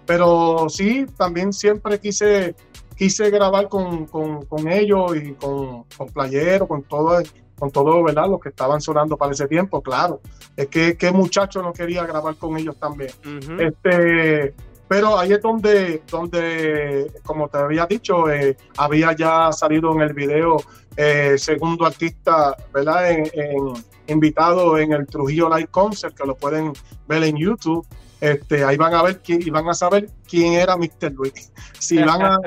[0.06, 2.56] Pero sí, también siempre quise,
[2.96, 7.22] quise grabar con, con, con ellos y con, con Playero, con todo,
[7.58, 8.30] con todo, ¿verdad?
[8.30, 10.22] Los que estaban sonando para ese tiempo, claro.
[10.56, 13.12] Es que qué muchacho no quería grabar con ellos también.
[13.60, 14.54] Este,
[14.88, 20.14] pero ahí es donde, donde como te había dicho, eh, había ya salido en el
[20.14, 20.58] video
[20.96, 23.12] eh, segundo artista, ¿verdad?
[23.12, 23.26] En,
[24.08, 26.74] invitado en el Trujillo Live Concert, que lo pueden
[27.08, 27.86] ver en YouTube.
[28.22, 31.12] Este, ahí van a ver quién, y van a saber quién era Mr.
[31.12, 31.52] Luis.
[31.80, 32.38] Si van a,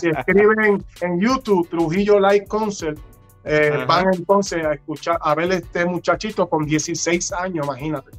[0.00, 2.98] si, escriben en YouTube Trujillo Live Concert,
[3.44, 8.10] eh, van entonces a escuchar, a ver este muchachito con 16 años, imagínate.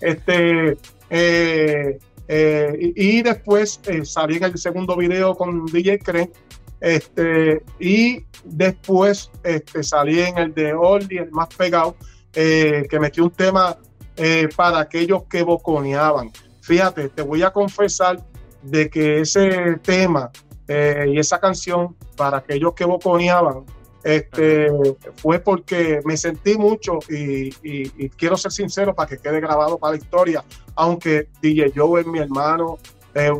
[0.00, 0.76] Este,
[1.10, 6.30] eh, eh, y, después salí en el segundo video con DJ Cren.
[6.80, 11.96] Este, y después este, salí en el de Oldie, el más pegado,
[12.32, 13.76] que metí un tema
[14.56, 16.30] para aquellos que boconeaban.
[16.68, 18.22] Fíjate, te voy a confesar
[18.60, 20.30] de que ese tema
[20.68, 23.64] y esa canción, para aquellos que boconeaban,
[24.04, 24.70] este,
[25.16, 27.50] fue porque me sentí mucho y,
[28.10, 32.18] quiero ser sincero para que quede grabado para la historia, aunque DJ Joe es mi
[32.18, 32.76] hermano,
[33.14, 33.30] eh,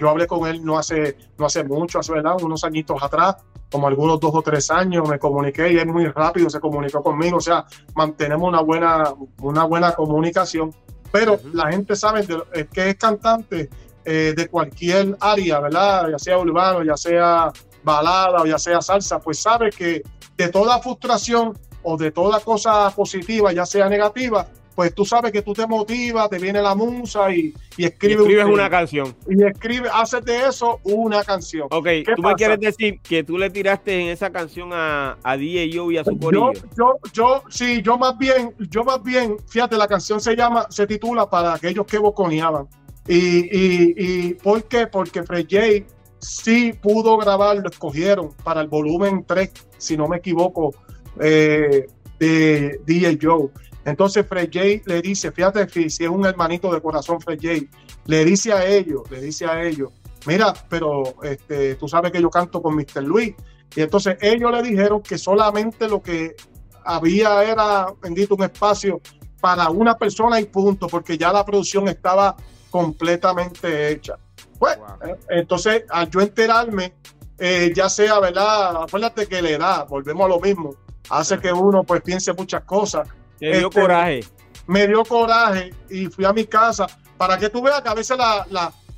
[0.00, 2.36] yo hablé con él no hace, no hace mucho, hace ¿verdad?
[2.42, 3.36] unos añitos atrás,
[3.70, 7.36] como algunos dos o tres años, me comuniqué y él muy rápido se comunicó conmigo,
[7.36, 10.74] o sea, mantenemos una buena, una buena comunicación,
[11.12, 12.26] pero la gente sabe
[12.72, 13.68] que es cantante
[14.04, 16.08] eh, de cualquier área, ¿verdad?
[16.10, 17.52] Ya sea urbano, ya sea
[17.84, 20.02] balada o ya sea salsa, pues sabe que
[20.36, 25.42] de toda frustración o de toda cosa positiva, ya sea negativa, pues tú sabes que
[25.42, 29.14] tú te motivas, te viene la musa y, y escribes, una canción.
[29.28, 31.68] Y escribe, haces de eso una canción.
[31.70, 35.94] Ok, tú me quieres decir que tú le tiraste en esa canción a, a Joe
[35.94, 36.52] y a su corillo.
[36.52, 40.66] Yo, yo, yo, sí, yo más bien, yo más bien, fíjate, la canción se llama,
[40.70, 42.66] se titula Para aquellos que boconeaban.
[43.06, 44.86] Y, y, y ¿por qué?
[44.86, 45.86] Porque Fred J
[46.22, 50.72] sí pudo grabar, lo escogieron para el volumen 3, si no me equivoco,
[51.20, 51.86] eh,
[52.18, 53.48] de DJ Joe.
[53.84, 57.66] Entonces Fred J le dice, fíjate si es un hermanito de corazón Fred J,
[58.06, 59.90] le dice a ellos, le dice a ellos,
[60.26, 63.02] mira, pero este, tú sabes que yo canto con Mr.
[63.02, 63.34] Luis.
[63.74, 66.36] Y entonces ellos le dijeron que solamente lo que
[66.84, 69.00] había era, bendito, un espacio
[69.40, 72.36] para una persona y punto, porque ya la producción estaba
[72.70, 74.16] completamente hecha.
[74.58, 76.94] Pues, eh, entonces, al yo enterarme,
[77.38, 78.84] eh, ya sea, ¿verdad?
[78.84, 80.76] Acuérdate que la edad, volvemos a lo mismo,
[81.10, 83.08] hace que uno pues piense muchas cosas.
[83.42, 84.20] Me dio este, coraje.
[84.68, 88.16] Me dio coraje y fui a mi casa para que tú veas que a veces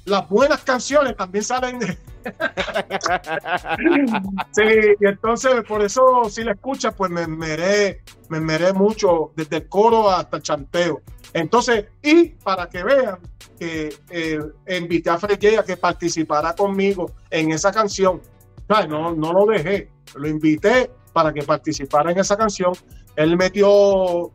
[0.05, 1.99] las buenas canciones también salen de...
[4.53, 4.63] sí,
[4.99, 9.69] y entonces por eso si la escuchas, pues me meré, me meré mucho desde el
[9.69, 11.03] coro hasta el chanteo.
[11.33, 13.19] Entonces, y para que vean
[13.59, 14.41] que eh,
[14.79, 18.21] invité a Fred a que participara conmigo en esa canción.
[18.69, 22.73] No, no lo dejé, lo invité para que participara en esa canción.
[23.17, 24.33] Él metió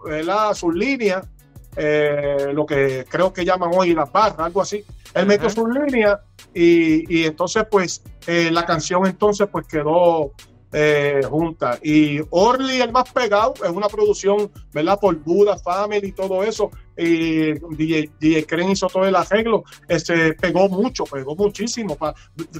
[0.54, 1.28] sus líneas,
[1.76, 4.84] eh, lo que creo que llaman hoy las barras, algo así.
[5.14, 6.20] Él metió sus líneas
[6.54, 10.34] y, y, entonces pues eh, la canción entonces pues quedó
[10.72, 11.80] eh, juntas.
[11.84, 15.00] Y Orly, el más pegado, es una producción, ¿verdad?
[15.00, 16.70] Por Buda, Family y todo eso.
[16.96, 19.64] Y DJ, DJ Kren hizo todo el arreglo.
[19.88, 21.98] Este, pegó mucho, pegó muchísimo.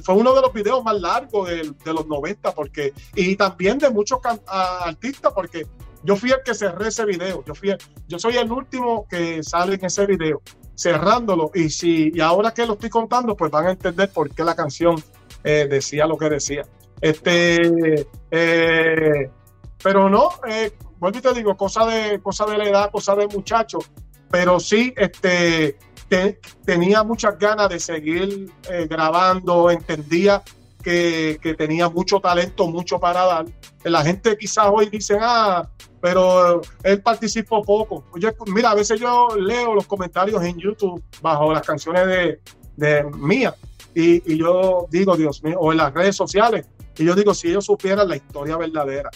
[0.02, 4.18] Fue uno de los videos más largos de, los 90, porque, y también de muchos
[4.46, 5.66] artistas, porque
[6.02, 7.44] yo fui el que cerré ese video.
[7.44, 7.74] Yo, fui
[8.08, 10.40] yo soy el último que sale en ese video,
[10.76, 11.50] cerrándolo.
[11.54, 14.54] Y, si, y ahora que lo estoy contando, pues van a entender por qué la
[14.54, 15.02] canción
[15.44, 16.62] eh, decía lo que decía.
[17.00, 19.30] Este, eh,
[19.82, 23.78] pero no, eh, bueno, te digo, cosa de, cosa de la edad, cosa de muchacho,
[24.30, 25.78] pero sí, este,
[26.64, 30.42] tenía muchas ganas de seguir eh, grabando, entendía
[30.82, 33.46] que, tenía mucho talento, mucho para dar.
[33.84, 35.68] La gente quizás hoy dice, ah,
[36.00, 38.04] pero él participó poco.
[38.46, 42.40] mira, a veces yo leo los comentarios en YouTube bajo las canciones de,
[42.76, 43.54] de mía
[43.94, 46.66] y, y, yo digo, Dios mío, o en las redes sociales,
[46.96, 49.10] y yo digo, si ellos supieran la historia verdadera.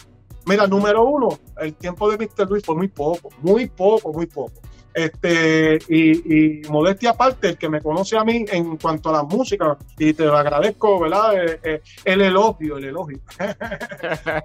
[0.46, 2.48] Mira, número uno, el tiempo de Mr.
[2.48, 4.52] Luis fue muy poco, muy poco, muy poco.
[4.94, 9.76] Este, y, modestia aparte, el que me conoce a mí en cuanto a la música,
[9.98, 11.34] y te lo agradezco, ¿verdad?
[11.34, 13.18] Eh, eh, el elogio, el elogio.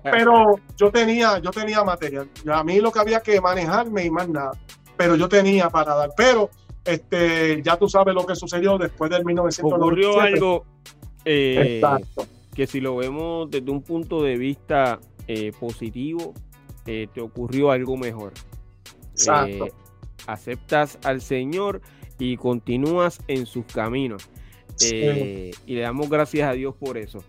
[0.03, 2.27] Pero yo tenía, yo tenía material.
[2.51, 4.51] A mí lo que había que manejarme y más nada.
[4.97, 6.09] Pero yo tenía para dar.
[6.17, 6.49] Pero
[6.83, 9.75] este, ya tú sabes lo que sucedió después del 1997.
[9.75, 10.65] Ocurrió algo.
[11.23, 12.25] Eh, Exacto
[12.59, 16.33] que si lo vemos desde un punto de vista eh, positivo,
[16.85, 18.33] eh, te ocurrió algo mejor.
[19.47, 19.71] Eh,
[20.32, 21.82] aceptas al Señor
[22.18, 24.30] y continúas en sus caminos.
[24.82, 27.24] Y le damos gracias a Dios por eso.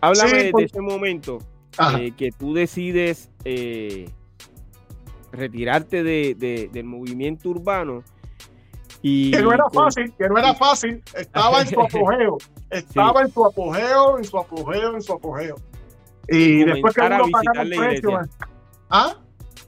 [0.00, 1.38] Háblame de ese momento
[2.16, 3.30] que tú decides
[5.32, 8.02] retirarte del movimiento urbano.
[9.02, 12.36] Y que no era fácil, que no era fácil, estaba en su apogeo
[12.70, 15.56] estaba en su apogeo, en su apogeo, en su apogeo.
[16.28, 17.24] Y después que uno
[17.76, 18.20] precio.
[18.88, 19.16] ¿Ah?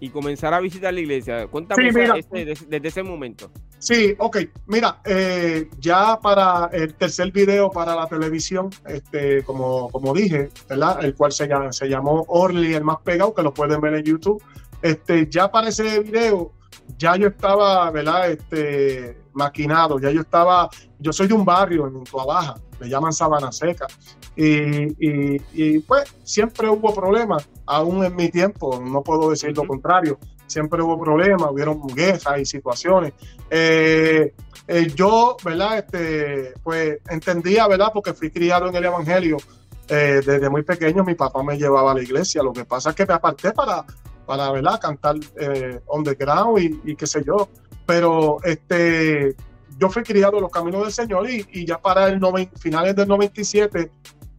[0.02, 1.46] Y comenzar a visitar la iglesia.
[1.46, 3.52] Cuéntame desde, ese momento.
[3.78, 4.38] Sí, ok.
[4.66, 11.04] Mira, eh, ya para el tercer video para la televisión, este, como, como dije, ¿verdad?
[11.04, 14.42] El cual se, se llamó Orly, el más pegado, que lo pueden ver en YouTube.
[14.82, 16.50] Este, ya para ese video,
[16.98, 18.28] ya yo estaba, ¿verdad?
[18.28, 23.52] Este, maquinado, ya yo estaba, yo soy de un barrio en Baja me llaman Sabana
[23.52, 23.86] Seca.
[24.34, 30.18] Y, y, pues siempre hubo problemas, aún en mi tiempo, no puedo decir lo contrario,
[30.46, 33.12] siempre hubo problemas, hubieron guerras y situaciones.
[33.50, 34.32] Eh,
[34.68, 35.78] eh, yo, ¿verdad?
[35.78, 37.88] Este, pues entendía, ¿verdad?
[37.92, 39.36] Porque fui criado en el Evangelio.
[39.88, 42.96] Eh, desde muy pequeño mi papá me llevaba a la iglesia, lo que pasa es
[42.96, 43.84] que me aparté para,
[44.24, 44.80] para ¿verdad?
[44.80, 45.16] cantar
[45.86, 47.48] on the ground y, y qué sé yo,
[47.84, 49.34] pero este,
[49.78, 52.20] yo fui criado en los caminos del Señor y, ya para el
[52.56, 53.90] finales del 97,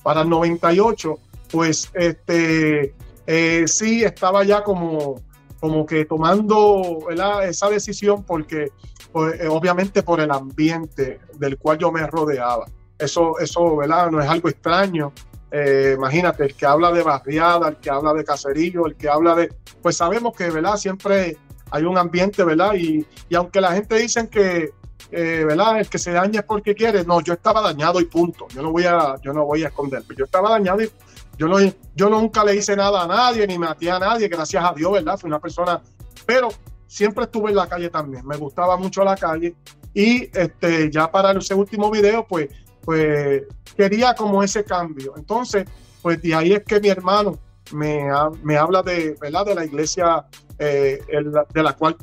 [0.03, 1.17] para el 98,
[1.51, 2.93] pues este,
[3.25, 5.21] eh, sí estaba ya como,
[5.59, 7.07] como que tomando
[7.41, 8.71] esa decisión porque
[9.11, 12.65] pues, eh, obviamente por el ambiente del cual yo me rodeaba.
[12.99, 14.11] Eso, eso ¿verdad?
[14.11, 15.13] no es algo extraño.
[15.51, 19.35] Eh, imagínate, el que habla de barriada, el que habla de caserillo, el que habla
[19.35, 19.53] de...
[19.81, 20.77] Pues sabemos que, ¿verdad?
[20.77, 21.37] Siempre
[21.69, 22.73] hay un ambiente, ¿verdad?
[22.73, 24.71] Y, y aunque la gente dice que
[25.15, 25.79] eh, ¿verdad?
[25.79, 27.03] El que se daña es porque quiere.
[27.03, 28.47] No, yo estaba dañado y punto.
[28.49, 30.15] Yo no voy a, yo no voy a esconderme.
[30.17, 30.89] Yo estaba dañado y
[31.37, 31.57] yo, no,
[31.95, 35.17] yo nunca le hice nada a nadie, ni maté a nadie, gracias a Dios, ¿verdad?
[35.19, 35.81] Fui una persona,
[36.25, 36.49] pero
[36.87, 38.25] siempre estuve en la calle también.
[38.25, 39.55] Me gustaba mucho la calle.
[39.93, 42.49] Y este, ya para ese último video, pues,
[42.81, 43.43] pues
[43.77, 45.13] quería como ese cambio.
[45.15, 45.65] Entonces,
[46.01, 47.37] pues de ahí es que mi hermano
[47.71, 48.07] me,
[48.41, 49.45] me habla de, ¿verdad?
[49.45, 50.25] de la iglesia
[50.57, 50.99] eh,
[51.53, 51.97] de la cual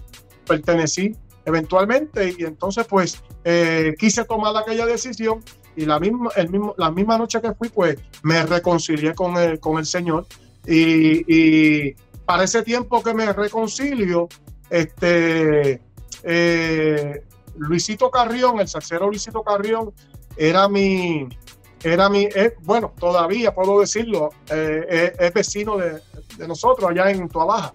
[0.46, 5.42] pertenecí eventualmente y entonces pues eh, quise tomar aquella decisión
[5.76, 9.61] y la misma, el mismo, la misma noche que fui pues me reconcilié con el,
[9.61, 10.26] con el Señor
[10.66, 11.94] y,
[12.26, 14.29] para ese tiempo que me reconcilio,
[14.68, 15.83] este,
[16.22, 17.24] eh,
[17.57, 19.92] Luisito Carrión, el sacero Luisito Carrión,
[20.37, 21.29] era mi,
[21.83, 26.00] era mi, eh, bueno, todavía puedo decirlo, es vecino de,
[26.37, 27.74] de, nosotros allá en Tuabaja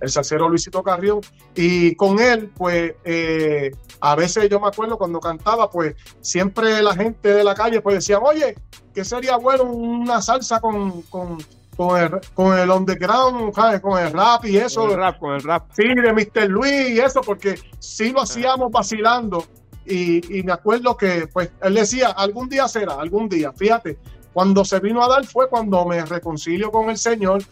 [0.00, 1.20] el salsero Luisito Carrión,
[1.54, 6.94] y con él, pues, eh, a veces yo me acuerdo cuando cantaba, pues, siempre la
[6.94, 8.56] gente de la calle, pues, decía, oye,
[8.94, 11.38] que sería bueno una salsa con, con,
[11.76, 14.82] con el, con el underground, con el rap y eso.
[14.82, 15.70] Con el rap, con el rap.
[15.74, 16.48] Sí, de Mr.
[16.48, 19.44] Luis y eso, porque sí lo hacíamos vacilando.
[19.84, 23.98] Y, y me acuerdo que, pues, él decía, algún día será, algún día, fíjate,
[24.36, 27.42] cuando se vino a dar fue cuando me reconcilio con el Señor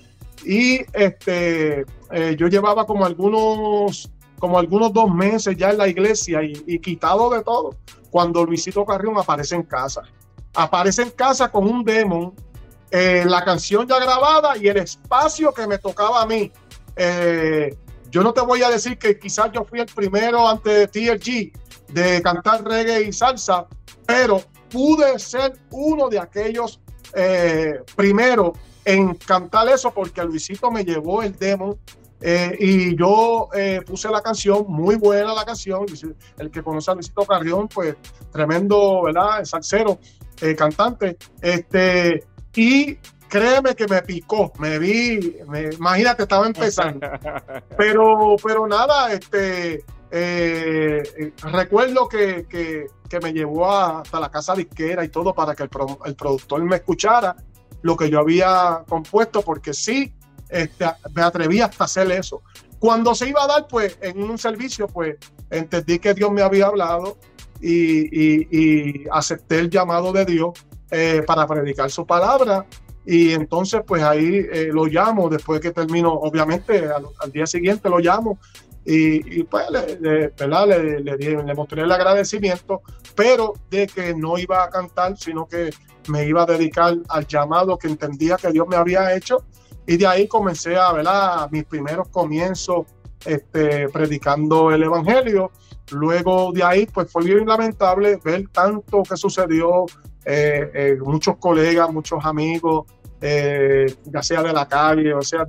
[0.45, 6.41] y este, eh, yo llevaba como algunos, como algunos dos meses ya en la iglesia
[6.43, 7.77] y, quitado de todo.
[8.11, 10.03] Cuando Luisito Carrión aparece en casa.
[10.55, 12.33] Aparece en casa con un demon
[12.93, 16.53] eh, la canción ya grabada y el espacio que me tocaba a mí.
[16.95, 17.77] Eh,
[18.09, 21.93] yo no te voy a decir que quizás yo fui el primero antes de TLG
[21.93, 23.67] de cantar reggae y salsa,
[24.07, 24.41] pero
[24.71, 26.81] pude ser uno de aquellos
[27.15, 28.53] eh, primeros
[28.85, 31.79] en cantar eso porque Luisito me llevó el demo
[32.27, 35.85] eh, y yo eh, puse la canción, muy buena la canción.
[36.39, 37.97] El que conoce a Luisito Carrión, pues
[38.33, 39.45] tremendo, ¿verdad?
[39.45, 39.99] Salsero,
[40.41, 41.19] eh, cantante.
[41.43, 42.95] Este, y
[43.29, 47.07] créeme que me picó, me vi, me, imagínate, estaba empezando.
[47.77, 49.85] Pero, pero nada, este,
[51.43, 55.71] recuerdo que, que, que, me llevó hasta la casa disquera y todo para que el,
[56.07, 57.37] el productor me escuchara
[57.83, 60.15] lo que yo había compuesto, porque sí,
[60.55, 62.43] este, me atreví hasta hacer eso.
[62.79, 65.17] Cuando se iba a dar, pues, en un servicio, pues,
[65.51, 67.19] entendí que Dios me había hablado
[67.61, 70.53] y, acepté el llamado de Dios
[70.91, 72.67] eh, para predicar su palabra.
[73.07, 76.89] Y entonces, pues ahí eh, lo llamo, después que termino, obviamente,
[77.21, 78.39] al, día siguiente lo llamo
[78.87, 82.83] y, pues le, le, le, mostré el agradecimiento,
[83.15, 85.71] pero de que no iba a cantar, sino que
[86.09, 89.45] me iba a dedicar al llamado que entendía que Dios me había hecho
[89.87, 91.07] y de ahí comencé a ver
[91.51, 92.87] mis primeros comienzos
[93.25, 95.51] este, predicando el Evangelio.
[95.91, 99.87] Luego de ahí, pues fue bien lamentable ver tanto que sucedió,
[100.25, 102.87] eh, eh, muchos colegas, muchos amigos,
[103.21, 105.47] eh, ya sea de la calle, o sea,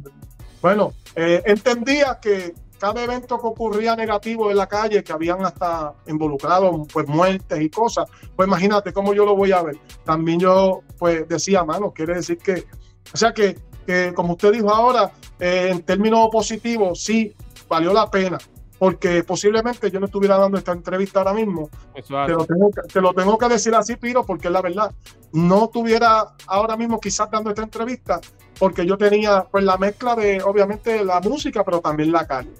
[0.62, 6.86] bueno, entendía que cada evento que ocurría negativo en la calle, que habían hasta involucrado
[6.92, 8.06] pues muertes y cosas,
[8.36, 9.78] pues imagínate cómo yo lo voy a ver.
[10.04, 12.66] También yo pues decía, mano, quiere decir que,
[13.14, 17.34] o sea que que como usted dijo ahora, eh, en términos positivos, sí,
[17.68, 18.38] valió la pena,
[18.78, 21.70] porque posiblemente yo no estuviera dando esta entrevista ahora mismo.
[21.94, 24.94] Te lo, tengo, te lo, tengo, que decir así, Piro, porque es la verdad.
[25.32, 28.20] No estuviera ahora mismo quizás dando esta entrevista,
[28.60, 32.52] porque yo tenía pues la mezcla de, obviamente, la música, pero también la calle.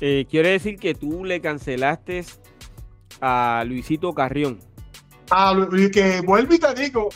[0.00, 2.24] Eh, quiere decir que tú le cancelaste
[3.20, 4.58] a Luisito Carrión.
[5.30, 5.54] A,
[5.92, 7.10] que vuelvo y te digo,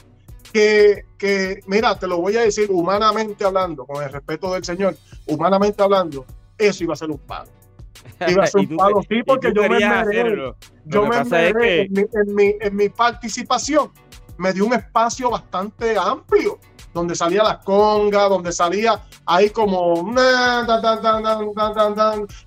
[0.55, 4.97] que, mira, te lo voy a decir humanamente hablando, con el respeto del Señor,
[5.27, 6.25] humanamente hablando,
[6.57, 7.51] eso iba a ser un palo.
[8.29, 12.77] Iba a ser un palo, sí, porque yo me meré, yo me en, mi, en,
[12.77, 13.91] mi, participación.
[14.37, 16.61] Me dio un espacio bastante amplio,
[16.93, 20.15] donde salía la conga, donde salía ahí como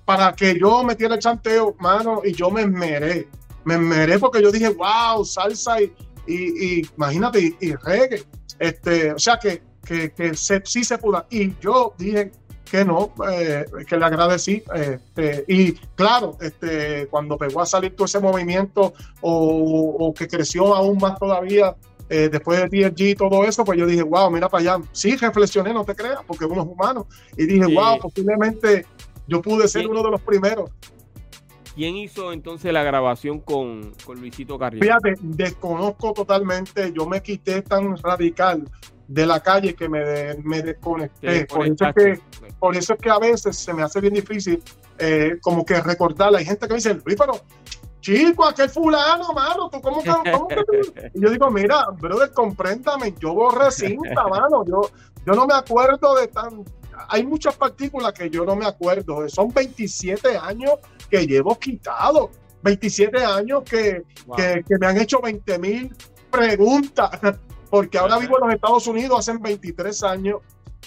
[0.06, 3.28] para que yo metiera el chanteo, mano, y yo me esmeré,
[3.64, 5.92] me esmeré porque yo dije, wow, salsa y,
[6.28, 8.22] y, imagínate, y, reggae.
[8.58, 11.26] Este, o sea que, que, que sí se pudo.
[11.30, 12.32] Y yo dije
[12.70, 14.62] que no, eh, que le agradecí.
[14.74, 20.98] Este, y claro, este, cuando pegó a salir todo ese movimiento o, que creció aún
[20.98, 21.76] más todavía
[22.08, 24.84] eh, después de TLG y todo eso, pues yo dije, wow, mira para allá.
[24.92, 27.06] Sí, reflexioné, no te creas, porque uno es humano.
[27.36, 28.86] Y dije, wow, posiblemente
[29.26, 30.70] yo pude ser uno de los primeros.
[31.78, 34.82] ¿Quién hizo entonces la grabación con, con Luisito Carrión?
[34.82, 36.92] Fíjate, desconozco totalmente.
[36.92, 38.68] Yo me quité tan radical
[39.06, 41.46] de la calle que me, me desconecté.
[41.46, 42.20] Por eso, es que,
[42.58, 44.60] por eso es que a veces se me hace bien difícil
[44.98, 46.40] eh, como que recordarla.
[46.40, 47.34] Hay gente que dice, Luis, pero
[48.00, 50.56] chico, aquel fulano, mano, ¿tú cómo, cómo que
[51.14, 54.80] Y yo digo, mira, brother, compréndame, yo borré cinta, mano, yo,
[55.24, 56.64] yo no me acuerdo de tan...
[57.08, 60.72] Hay muchas partículas que yo no me acuerdo, son 27 años
[61.10, 62.30] que llevo quitado.
[62.62, 64.02] 27 años que,
[64.80, 65.94] me han hecho 20 mil
[66.30, 67.10] preguntas,
[67.70, 70.40] porque ahora vivo en los Estados Unidos, hace 23 años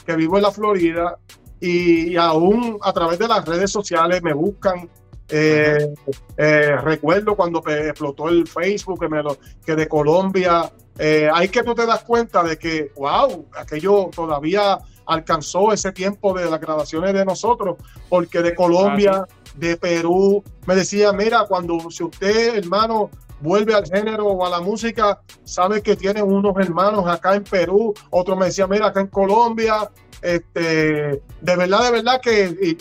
[0.05, 1.17] que vivo en la Florida
[1.59, 4.89] y, aún a través de las redes sociales me buscan.
[5.33, 5.93] Eh,
[6.35, 11.63] eh, recuerdo cuando explotó el Facebook que, me lo, que de Colombia, eh, hay que
[11.63, 14.77] tú te das cuenta de que, wow, aquello todavía
[15.11, 17.75] alcanzó ese tiempo de las grabaciones de nosotros,
[18.07, 23.09] porque de Colombia, de Perú, me decía, mira, cuando si usted, hermano,
[23.41, 27.93] vuelve al género o a la música, sabe que tiene unos hermanos acá en Perú,
[28.09, 29.89] otro me decía, mira, acá en Colombia,
[30.21, 32.77] este, de verdad, de verdad que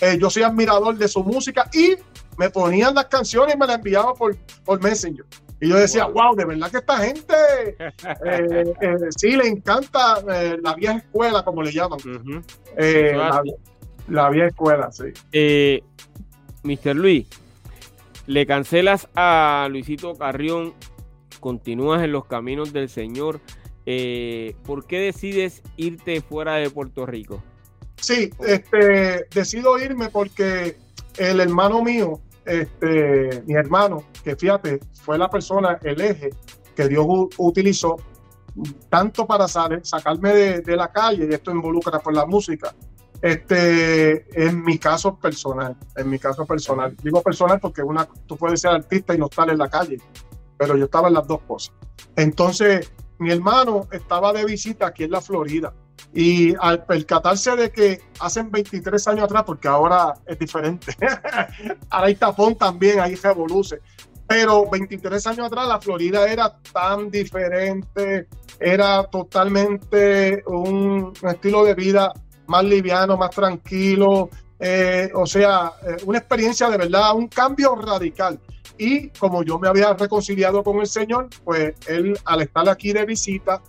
[0.00, 1.96] eh, yo soy admirador de su música y
[2.36, 5.24] me ponían las canciones y me las enviaban por, por Messenger.
[5.60, 7.34] Y yo decía, wow, de verdad que esta gente
[7.78, 10.22] eh, eh, sí le encanta
[10.62, 11.98] la vieja escuela, como le llaman.
[12.76, 13.42] la,
[14.08, 15.12] la, vieja escuela, sí.
[16.62, 16.96] Mr.
[16.96, 17.26] Luis,
[18.26, 20.72] le cancelas a Luisito Carrión,
[21.40, 23.40] continúas en los caminos del Señor.
[23.86, 27.42] Eh, ¿Por qué decides irte fuera de Puerto Rico?
[27.96, 30.76] Sí, este, decido irme porque
[31.18, 36.30] el hermano mío, este, mi hermano, que fíjate, fue la persona, el eje
[36.74, 37.06] que Dios
[37.38, 37.96] utilizó,
[38.88, 42.74] tanto para sacarme de, la calle, y esto involucra por la música,
[43.22, 46.96] este, en mi caso personal, en mi caso personal.
[47.02, 49.98] Digo personal porque una, tú puedes ser artista y no estar en la calle,
[50.56, 51.74] pero yo estaba en las dos cosas.
[52.16, 55.74] Entonces, mi hermano estaba de visita aquí en la Florida
[56.12, 60.96] y al percatarse de que hace 23 años atrás, porque ahora es diferente,
[61.90, 63.80] ahora hay tapón también, hay revoluce,
[64.30, 68.28] pero 23 años atrás la Florida era tan diferente,
[68.60, 72.12] era totalmente un, estilo de vida
[72.46, 78.38] más liviano, más tranquilo, eh, o sea, eh, una experiencia de verdad, un cambio radical.
[78.78, 83.04] Y como yo me había reconciliado con el Señor, pues él al estar aquí de
[83.04, 83.60] visita,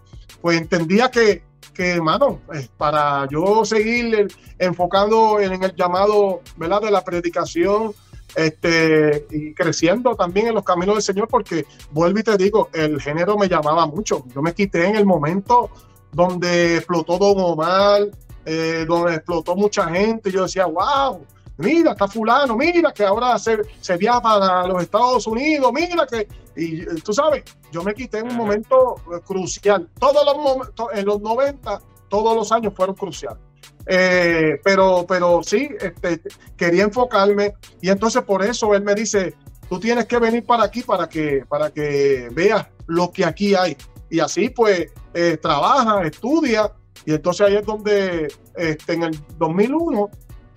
[0.42, 1.44] pues entendía que,
[1.74, 4.28] que mano, eh, para yo seguir
[4.60, 6.82] enfocando en, en el llamado, ¿verdad?
[6.82, 7.96] De la predicación,
[8.36, 13.02] este, y creciendo también en los caminos del Señor, porque vuelvo y te digo, el
[13.02, 14.24] género me llamaba mucho.
[14.34, 15.70] Yo me quité en el momento
[16.12, 18.10] donde explotó Don Omar,
[18.46, 20.32] eh, donde explotó mucha gente.
[20.32, 21.26] Yo decía, wow,
[21.58, 26.28] mira, está fulano, mira que ahora se, se viaja para los Estados Unidos, mira que,
[26.56, 29.90] y tú sabes, yo me quité en un momento crucial.
[30.00, 33.51] Todos los momentos, en los 90, todos los años fueron cruciales.
[33.88, 36.22] Eh, pero, pero sí, este,
[36.56, 39.34] quería enfocarme y entonces por eso él me dice,
[39.70, 43.76] tú tienes que venir para aquí para que, para que veas lo que aquí hay.
[44.10, 46.72] Y así pues eh, trabaja, estudia
[47.06, 50.10] y entonces ahí es donde este, en el 2001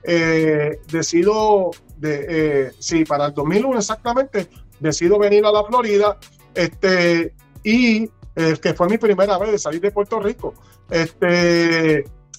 [0.06, 4.48] eh, decido, de, sí, para el 2001 exactamente,
[4.80, 6.18] decido venir a la Florida
[6.54, 8.10] este, y
[8.60, 10.54] que fue mi primera vez de salir de Puerto Rico.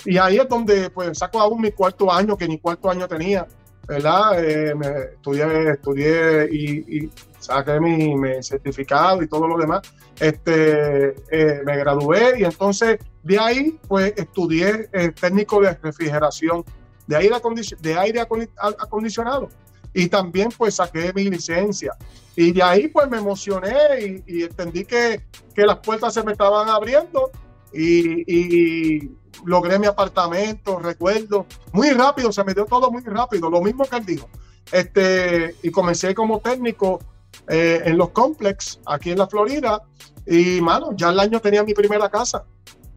[0.05, 3.47] Y ahí es donde pues saco aún mi cuarto año, que ni cuarto año tenía,
[3.87, 4.43] ¿verdad?
[4.43, 9.81] Eh, me estudié, estudié y, saqué mi, certificado y todo lo demás.
[10.19, 16.63] Este, eh, me gradué y entonces de ahí pues estudié el técnico de refrigeración,
[17.07, 17.35] de aire,
[17.79, 19.49] de aire acondicionado.
[19.93, 21.93] Y también pues saqué mi licencia.
[22.35, 25.21] Y de ahí pues me emocioné y, entendí que,
[25.53, 27.31] que, las puertas se me estaban abriendo
[27.71, 29.09] y
[29.43, 33.97] logré mi apartamento, recuerdo, muy rápido, se me dio todo muy rápido, lo mismo que
[33.97, 34.29] él dijo.
[34.71, 36.99] Este, y comencé como técnico
[37.47, 39.81] eh, en los complex aquí en la Florida
[40.25, 42.43] y, mano, ya el año tenía mi primera casa.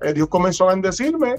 [0.01, 1.35] Eh, Dios comenzó a bendecirme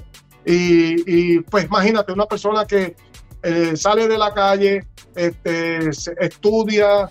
[0.46, 2.96] y, y, pues imagínate, una persona que
[3.42, 4.86] eh, sale de la calle,
[5.16, 5.90] este,
[6.20, 7.10] estudia,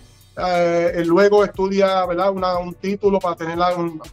[1.05, 2.31] luego estudia ¿verdad?
[2.31, 3.57] un título para tener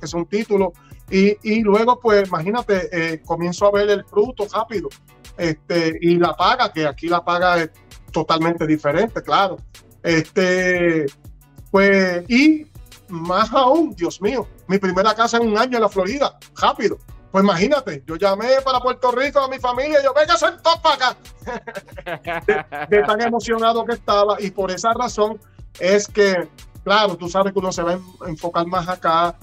[0.01, 0.73] que sea un título
[1.11, 4.89] y, luego, pues imagínate, eh, comienzo a ver el fruto rápido.
[5.37, 7.71] Este, y la paga, que aquí la paga es
[8.11, 9.59] totalmente diferente, claro.
[10.03, 11.07] Este,
[11.71, 12.67] pues, y
[13.09, 16.99] más aún, Dios mío, mi primera casa en un año en la Florida, rápido.
[17.31, 20.95] Pues imagínate, yo llamé para Puerto Rico a mi familia y yo, venga, todos para
[20.95, 21.17] acá.
[22.47, 24.41] de, de, tan emocionado que estaba.
[24.41, 25.39] Y por esa razón
[25.79, 26.49] es que,
[26.83, 29.37] claro, tú sabes que uno se va a enfocar más acá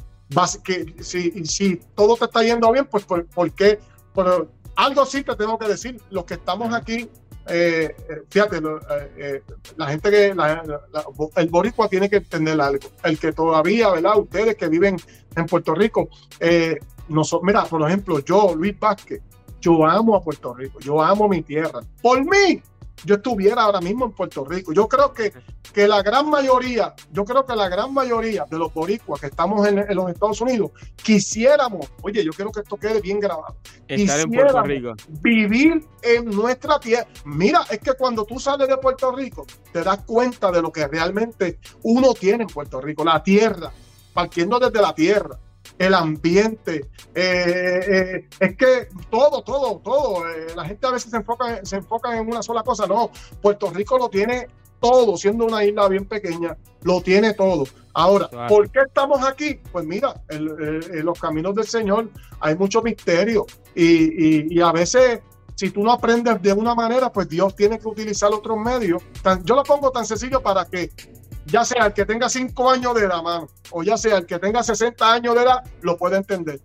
[0.63, 3.79] que si, si todo te está yendo bien, pues ¿por, qué?
[4.13, 7.09] Pero algo sí te tengo que decir, los que estamos aquí,
[7.47, 8.61] eh, eh, fíjate,
[9.17, 9.41] eh,
[9.75, 10.35] la gente que,
[11.35, 14.17] el boricua tiene que entender algo, el que todavía, ¿verdad?
[14.17, 14.97] Ustedes que viven
[15.35, 16.09] en Puerto Rico,
[17.41, 19.21] mira, por ejemplo, yo, Luis Vázquez,
[19.59, 22.61] yo amo a Puerto Rico, yo amo mi tierra, por mí,
[23.05, 24.73] yo estuviera ahora mismo en Puerto Rico.
[24.73, 25.33] Yo creo que,
[25.73, 29.67] que la gran mayoría, yo creo que la gran mayoría de los boricuas que estamos
[29.67, 33.57] en, los Estados Unidos quisiéramos, oye, yo quiero que esto quede bien grabado.
[33.87, 34.93] Estar en Puerto Rico.
[35.21, 37.07] Vivir en nuestra tierra.
[37.25, 40.87] Mira, es que cuando tú sales de Puerto Rico, te das cuenta de lo que
[40.87, 43.71] realmente uno tiene en Puerto Rico, la tierra,
[44.13, 45.39] partiendo desde la tierra
[45.77, 46.87] el ambiente.
[47.15, 50.29] Eh, eh, es que todo, todo, todo.
[50.29, 52.87] Eh, la gente a veces se enfoca, se enfoca en una sola cosa.
[52.87, 53.11] No,
[53.41, 54.47] Puerto Rico lo tiene
[54.79, 57.65] todo, siendo una isla bien pequeña, lo tiene todo.
[57.93, 59.59] Ahora, ¿por qué estamos aquí?
[59.71, 62.09] Pues mira, en los caminos del Señor
[62.39, 63.45] hay mucho misterio
[63.75, 65.21] y, y, a veces
[65.55, 69.01] si tú no aprendes de una manera, pues Dios tiene que utilizar otros medios.
[69.43, 70.89] yo lo pongo tan sencillo para que
[71.45, 73.21] ya sea el que tenga 5 años de edad,
[73.71, 76.61] o ya sea el que tenga 60 años de edad, lo puede entender.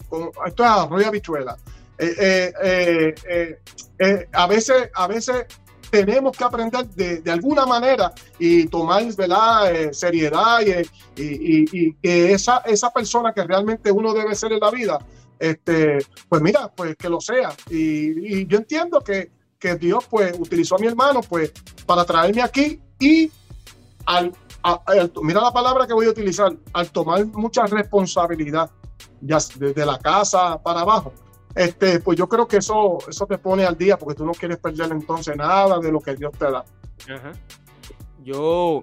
[0.47, 1.57] esto es arroyo habichuela.
[1.99, 3.59] Eh, eh,
[3.99, 5.47] eh, a, veces, a veces
[5.91, 9.91] tenemos que aprender de, alguna manera y tomar ¿verdad?
[9.93, 10.61] seriedad
[11.17, 14.99] y, que esa, esa persona que realmente uno debe ser en la vida,
[15.41, 15.99] este,
[16.29, 17.53] pues mira, pues que lo sea.
[17.69, 21.53] Y, yo entiendo que, que Dios pues utilizó a mi hermano pues
[21.85, 23.29] para traerme aquí y
[24.07, 24.33] al
[25.23, 28.71] mira la palabra que voy a utilizar, al tomar mucha responsabilidad
[29.21, 31.13] ya desde la casa para abajo.
[31.55, 34.59] Este, pues yo creo que eso, eso te pone al día porque tú no quieres
[34.59, 36.65] perder entonces nada de lo que Dios te da.
[38.23, 38.83] Yo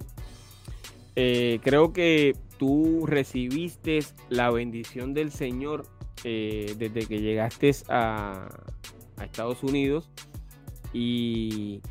[1.16, 5.86] eh, creo que tú recibiste la bendición del Señor
[6.24, 8.48] eh, desde que llegaste a,
[9.22, 10.10] Estados Unidos
[10.92, 11.82] y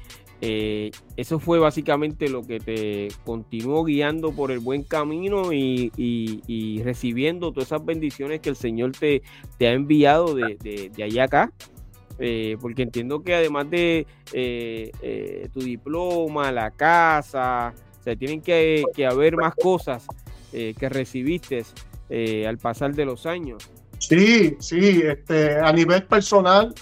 [0.41, 7.53] eh, eso fue básicamente lo que te continuó guiando por el buen camino y, recibiendo
[7.53, 9.22] todas esas bendiciones que el Señor te,
[9.61, 11.53] ha enviado de, allá acá.
[12.20, 14.07] Eh, porque entiendo que además de
[15.53, 17.74] tu diploma, la casa,
[18.07, 20.07] o tienen que, que haber más cosas
[20.53, 21.64] que recibiste
[22.47, 23.70] al pasar de los años.
[24.09, 26.74] Sí, sí, este, a nivel personal,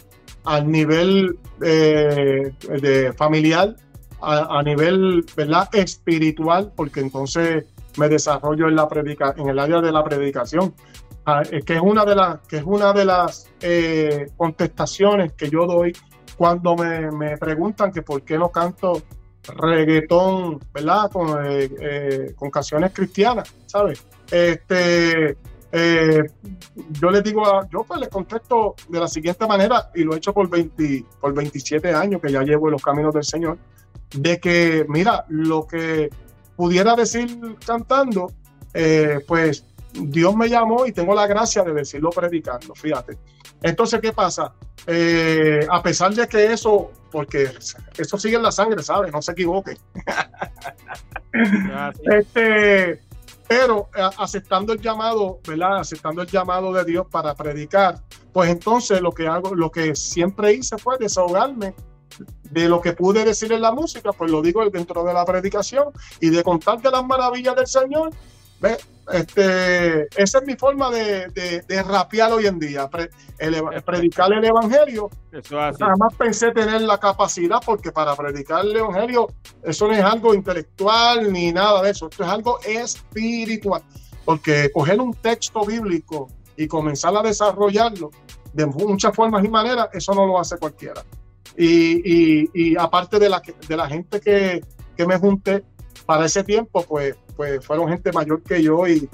[0.44, 3.76] a nivel eh, de familiar,
[4.20, 5.68] a, nivel ¿verdad?
[5.72, 7.64] espiritual, porque entonces
[7.96, 10.74] me desarrollo en la predica, en el área de la predicación,
[11.26, 15.66] ah, que es una de las que es una de las eh, contestaciones que yo
[15.66, 15.92] doy
[16.36, 19.02] cuando me, preguntan que por qué no canto
[19.44, 21.10] reggaetón, ¿verdad?
[21.10, 24.06] Con, eh, con canciones cristianas, ¿sabes?
[24.30, 25.36] Este,
[25.72, 26.22] eh,
[27.00, 30.18] yo les digo, a, yo pues les contesto de la siguiente manera, y lo he
[30.18, 33.58] hecho por, 20, por 27 años que ya llevo en los caminos del Señor,
[34.14, 36.10] de que, mira, lo que
[36.56, 38.30] pudiera decir cantando,
[38.74, 39.64] eh, pues
[39.94, 43.18] Dios me llamó y tengo la gracia de decirlo predicando, fíjate.
[43.62, 44.52] Entonces, ¿qué pasa?
[44.86, 47.50] Eh, a pesar de que eso, porque
[47.96, 49.12] eso sigue en la sangre, ¿sabes?
[49.12, 49.78] No se equivoquen.
[52.04, 53.00] este,
[53.52, 55.80] pero eh, aceptando el llamado, ¿verdad?
[55.80, 58.00] Aceptando el llamado de Dios para predicar,
[58.32, 61.74] pues entonces lo que hago, lo que siempre hice fue desahogarme
[62.44, 65.88] de lo que pude decir en la música, pues lo digo dentro de la predicación
[66.18, 68.10] y de contar de las maravillas del Señor
[69.12, 71.28] este, esa es mi forma de,
[71.66, 72.88] de, rapear hoy en día,
[73.84, 75.10] predicar el Evangelio.
[75.32, 79.28] Eso Jamás pensé tener la capacidad, porque para predicar el Evangelio,
[79.62, 83.82] eso no es algo intelectual ni nada de eso, esto es algo espiritual.
[84.24, 88.10] Porque coger un texto bíblico y comenzar a desarrollarlo
[88.52, 91.02] de muchas formas y maneras, eso no lo hace cualquiera.
[91.56, 94.64] Y, y, aparte de la, de la gente que,
[94.96, 95.64] que me junté
[96.04, 99.08] para ese tiempo, pues pues fueron gente mayor que yo y,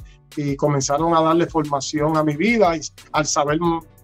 [0.56, 2.80] comenzaron a darle formación a mi vida y
[3.12, 3.58] al saber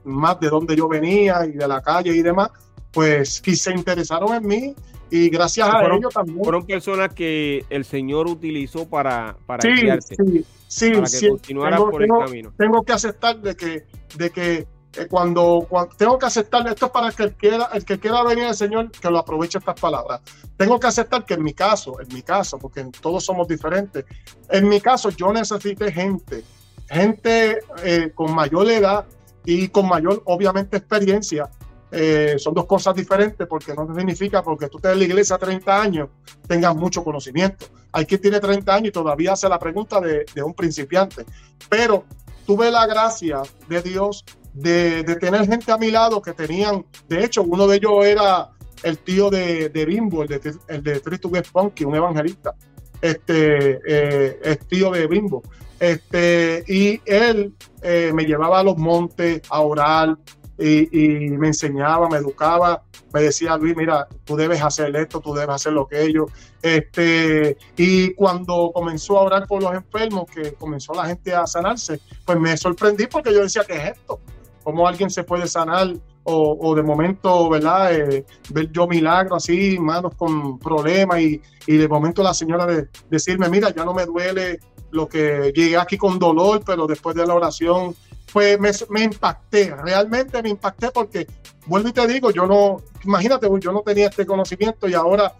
[0.04, 2.50] más de dónde yo venía y de la calle y demás,
[2.90, 4.74] pues se interesaron en mí
[5.10, 6.42] y gracias a ellos también.
[6.42, 12.02] Fueron personas que el Señor utilizó para, para sí, sí, sí, para que continuaras por
[12.02, 12.52] el camino.
[12.58, 13.84] Tengo que aceptar de que,
[14.16, 14.66] de que
[15.08, 15.66] cuando,
[15.96, 18.90] tengo que aceptar, esto es para que el, quiera, el que quiera venir al Señor,
[18.90, 20.20] que lo aproveche estas palabras.
[20.56, 24.04] Tengo que aceptar que en mi caso, en mi caso, porque todos somos diferentes,
[24.48, 26.44] en mi caso yo necesité gente,
[26.88, 29.04] gente eh, con mayor edad
[29.44, 31.50] y con mayor, obviamente, experiencia.
[31.96, 35.80] Eh, son dos cosas diferentes porque no significa porque tú estés en la iglesia 30
[35.80, 36.08] años
[36.48, 37.66] tengas mucho conocimiento.
[37.92, 41.24] Hay quien tiene 30 años y todavía hace la pregunta de, de un principiante.
[41.68, 42.04] Pero
[42.46, 44.24] tuve la gracia de Dios
[44.54, 48.50] de, tener gente a mi lado que tenían, de hecho, uno de ellos era
[48.82, 51.02] el tío de, Bimbo, el de, el de
[51.32, 52.54] Get Funky, un evangelista,
[53.00, 55.42] este, eh, es tío de Bimbo.
[55.80, 57.52] Este, y él
[57.82, 60.16] eh, me llevaba a los montes a orar
[60.56, 62.82] y, me enseñaba, me educaba,
[63.12, 66.30] me decía, Luis, mira, tú debes hacer esto, tú debes hacer lo que ellos.
[66.62, 72.00] Este, y cuando comenzó a orar por los enfermos, que comenzó la gente a sanarse,
[72.24, 74.20] pues me sorprendí porque yo decía, ¿qué es esto?
[74.64, 75.94] Cómo alguien se puede sanar
[76.26, 77.94] o, de momento, ¿verdad?
[77.94, 83.48] Eh, ver yo milagros así, manos con problemas y, de momento la señora de, decirme,
[83.50, 84.58] mira, ya no me duele
[84.90, 87.94] lo que llegué aquí con dolor, pero después de la oración,
[88.32, 88.58] pues
[88.88, 91.26] me, impacté, realmente me impacté porque,
[91.66, 95.34] vuelvo y te digo, yo no, imagínate, yo no tenía este conocimiento y ahora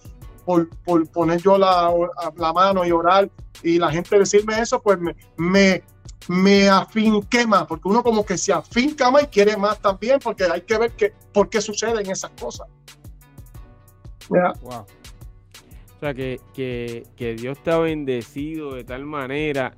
[0.44, 0.68] por,
[1.08, 1.90] poner yo la,
[2.36, 3.30] la, mano y orar
[3.62, 5.82] y la gente decirme eso, pues me, me,
[6.28, 10.44] me afinqué más, porque uno como que se afinca más y quiere más también, porque
[10.44, 12.68] hay que ver que, por qué suceden esas cosas.
[14.28, 14.52] Wow.
[14.70, 19.76] O sea, que, que, Dios te ha bendecido de tal manera.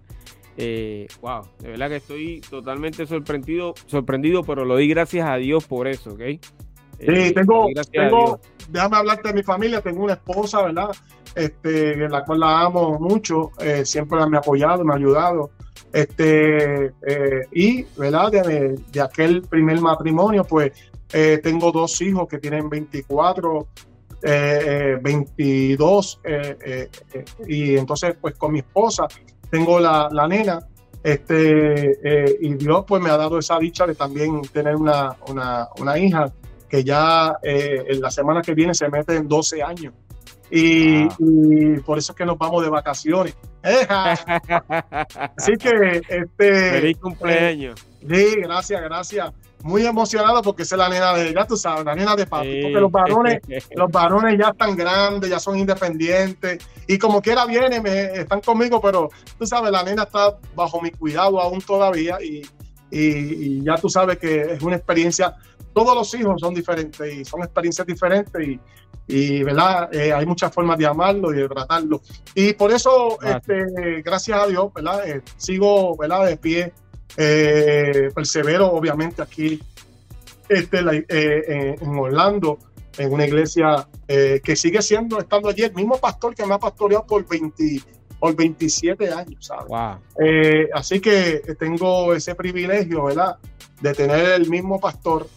[0.56, 5.66] Eh, wow, de verdad que estoy totalmente sorprendido, sorprendido, pero lo di gracias a Dios
[5.66, 6.20] por eso, ¿ok?
[6.20, 6.40] sí,
[6.98, 10.90] eh, tengo, tengo déjame hablarte de mi familia, tengo una esposa, ¿verdad?
[11.34, 15.50] Este, en la cual la amo mucho, eh, siempre me ha apoyado, me ha ayudado.
[15.96, 18.30] Este, eh, y, ¿verdad?
[18.30, 20.72] De, de, aquel primer matrimonio, pues
[21.10, 23.66] eh, tengo dos hijos que tienen 24,
[25.00, 26.20] 22,
[27.46, 29.06] y entonces, pues con mi esposa
[29.50, 30.58] tengo la, la nena.
[31.02, 35.68] Este, eh, y Dios pues me ha dado esa dicha de también tener una, una,
[35.78, 36.30] una hija
[36.68, 39.94] que ya eh, en la semana que viene se mete en 12 años.
[40.50, 41.06] Y,
[41.84, 43.36] por eso es que nos vamos de vacaciones.
[45.36, 47.80] Así que este feliz cumpleaños.
[48.00, 49.32] sí, gracias, gracias.
[49.62, 52.80] Muy emocionado porque es la nena de, ya tú sabes, la nena de papi, porque
[52.80, 53.40] los varones,
[53.74, 58.80] los varones ya están grandes, ya son independientes, y como quiera vienen, me, están conmigo,
[58.80, 62.42] pero tú sabes, la nena está bajo mi cuidado aún todavía, y,
[62.90, 65.34] y, ya tú sabes que es una experiencia,
[65.72, 68.60] todos los hijos son diferentes y son experiencias diferentes, y,
[69.08, 69.94] y ¿verdad?
[69.94, 72.00] Eh, hay muchas formas de amarlo y de tratarlo.
[72.34, 75.08] Y por eso, gracias, este, gracias a Dios, ¿verdad?
[75.08, 76.26] Eh, sigo, ¿verdad?
[76.26, 76.72] De pie
[77.16, 79.58] eh, persevero obviamente aquí
[80.48, 80.78] este,
[81.08, 82.58] eh, en Orlando,
[82.98, 86.58] en una iglesia eh, que sigue siendo, estando allí, el mismo pastor que me ha
[86.58, 87.80] pastoreado por, 20,
[88.18, 89.66] por 27 años, ¿sabes?
[90.74, 93.36] así que tengo ese privilegio, ¿verdad?
[93.80, 95.28] De tener el mismo pastor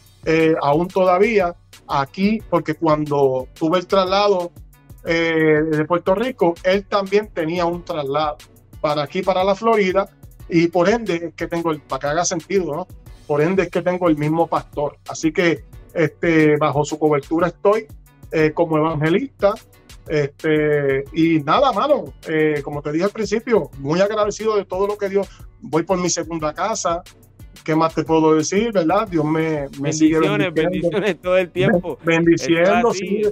[0.61, 1.55] aún todavía
[1.87, 4.51] aquí, porque cuando tuve el traslado
[5.03, 8.37] de Puerto Rico, él también tenía un traslado
[8.81, 10.09] para aquí, para la Florida,
[10.49, 12.87] y por ende es que tengo el, para que haga sentido, ¿no?
[13.27, 14.97] Por ende es que tengo el mismo pastor.
[15.07, 15.63] Así que
[15.93, 17.87] este, bajo su cobertura estoy
[18.31, 19.53] eh, como evangelista.
[20.09, 24.97] Este, y nada, mano, eh, como te dije al principio, muy agradecido de todo lo
[24.97, 25.29] que Dios.
[25.61, 27.03] Voy por mi segunda casa,
[27.63, 29.07] ¿qué más te puedo decir, verdad?
[29.07, 30.19] Dios me, me sigue
[30.51, 31.97] bendiciones todo el tiempo.
[32.03, 33.23] Bendiciendo, sí,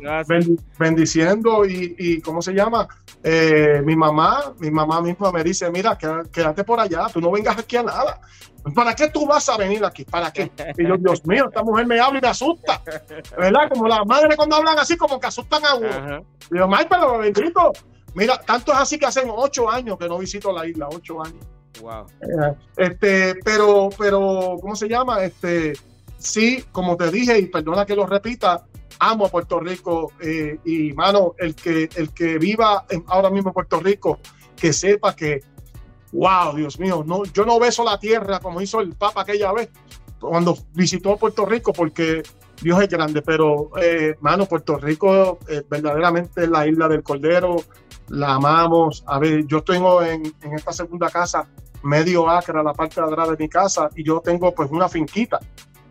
[0.77, 2.87] bendiciendo y, y, ¿cómo se llama?
[3.23, 7.57] Eh, mi mamá, mi mamá misma me dice, mira, quédate por allá, tú no vengas
[7.57, 8.21] aquí a nada.
[8.75, 10.03] ¿Para qué tú vas a venir aquí?
[10.03, 10.51] ¿Para qué?
[10.77, 12.81] Y yo, Dios mío, esta mujer me habla y me asusta.
[13.37, 13.69] ¿Verdad?
[13.69, 16.25] Como las madres cuando hablan así, como que asustan a uno.
[16.51, 17.71] Y yo, pero bendito.
[18.13, 21.45] Mira, tanto es así que hacen ocho años que no visito la isla, ocho años.
[21.81, 22.05] Wow.
[22.21, 25.23] Eh, este, pero, pero, ¿cómo se llama?
[25.23, 25.73] Este,
[26.17, 28.65] sí, como te dije, y perdona que lo repita,
[28.99, 33.53] amo a Puerto Rico eh, y, mano, el que, el que viva ahora mismo en
[33.53, 34.19] Puerto Rico,
[34.55, 35.41] que sepa que,
[36.11, 39.69] wow, Dios mío, no, yo no beso la tierra como hizo el Papa aquella vez
[40.19, 42.23] cuando visitó Puerto Rico, porque
[42.61, 45.37] Dios es grande, pero, eh, mano, Puerto Rico
[45.69, 47.57] verdaderamente es la isla del Cordero,
[48.09, 49.03] la amamos.
[49.05, 51.47] A ver, yo tengo en, en esta segunda casa
[51.83, 54.89] medio acre a la parte de atrás de mi casa y yo tengo pues una
[54.89, 55.39] finquita.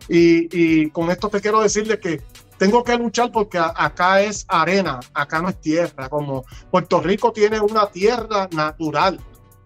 [0.09, 2.21] Y, y con esto te quiero decirle que
[2.57, 6.09] tengo que luchar porque acá es arena, acá no es tierra.
[6.09, 9.19] Como Puerto Rico tiene una tierra natural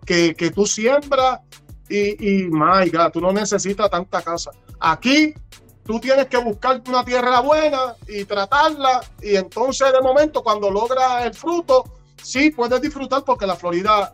[0.06, 1.40] que, que tú siembras
[1.90, 4.52] y, y my God, tú no necesitas tanta casa.
[4.80, 5.34] Aquí
[5.86, 11.26] tú tienes que buscar una tierra buena y tratarla y entonces de momento cuando logras
[11.26, 11.84] el fruto,
[12.22, 14.14] sí puedes disfrutar porque la Florida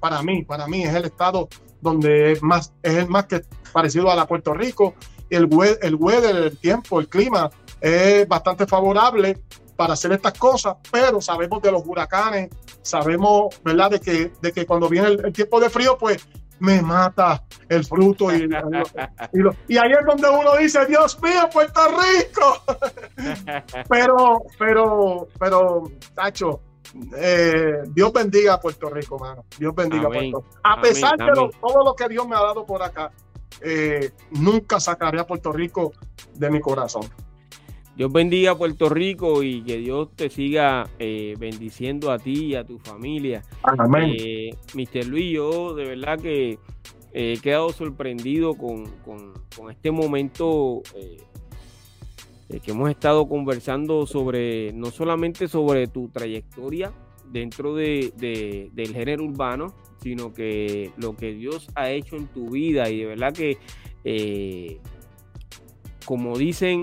[0.00, 1.48] para mí, para mí es el estado
[1.80, 3.42] donde es más, es el más que
[3.72, 4.94] parecido a la Puerto Rico.
[5.30, 5.48] El,
[5.82, 7.50] el weather, el tiempo, el clima
[7.80, 9.42] es bastante favorable
[9.76, 12.50] para hacer estas cosas, pero sabemos de los huracanes,
[12.82, 16.26] sabemos, ¿verdad?, de que, de que cuando viene el, tiempo de frío, pues
[16.60, 18.48] me mata el fruto y,
[19.68, 22.62] y, ahí es donde uno dice, Dios mío, Puerto Rico.
[23.88, 25.82] pero, pero, pero,
[26.14, 26.60] Tacho,
[27.16, 29.44] eh, Dios bendiga a Puerto Rico, mano.
[29.58, 30.44] Dios bendiga a Puerto Rico.
[30.62, 33.10] A pesar de todo lo que Dios me ha dado por acá,
[33.60, 35.92] eh, nunca sacaré a Puerto Rico
[36.34, 37.04] de mi corazón.
[37.96, 42.54] Dios bendiga a Puerto Rico y que Dios te siga eh, bendiciendo a ti y
[42.56, 43.42] a tu familia.
[43.62, 44.16] Amén.
[44.74, 46.58] Mister Luis, yo de verdad que
[47.12, 48.92] he quedado sorprendido con,
[49.70, 50.82] este momento
[52.50, 56.92] eh, que hemos estado conversando sobre, no solamente sobre tu trayectoria
[57.32, 62.90] dentro de, del género urbano, sino que lo que Dios ha hecho en tu vida
[62.90, 63.56] y de verdad que,
[64.04, 64.78] eh,
[66.04, 66.82] como dicen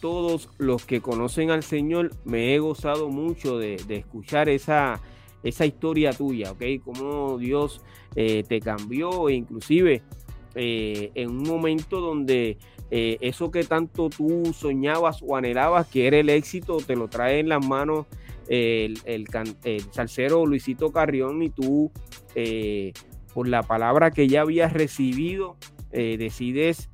[0.00, 5.00] todos los que conocen al Señor, me he gozado mucho de, escuchar esa,
[5.42, 6.62] esa historia tuya, ¿ok?
[6.84, 7.82] Cómo Dios
[8.14, 10.02] eh, te cambió e inclusive
[10.56, 12.58] en un momento donde
[12.90, 17.40] eh, eso que tanto tú soñabas o anhelabas, que era el éxito, te lo trae
[17.40, 18.06] en las manos
[18.48, 19.26] el, el,
[19.90, 21.90] salsero Luisito Carrión y tú,
[22.34, 22.92] eh,
[23.32, 25.56] por la palabra que ya habías recibido,
[25.92, 26.90] eh, decides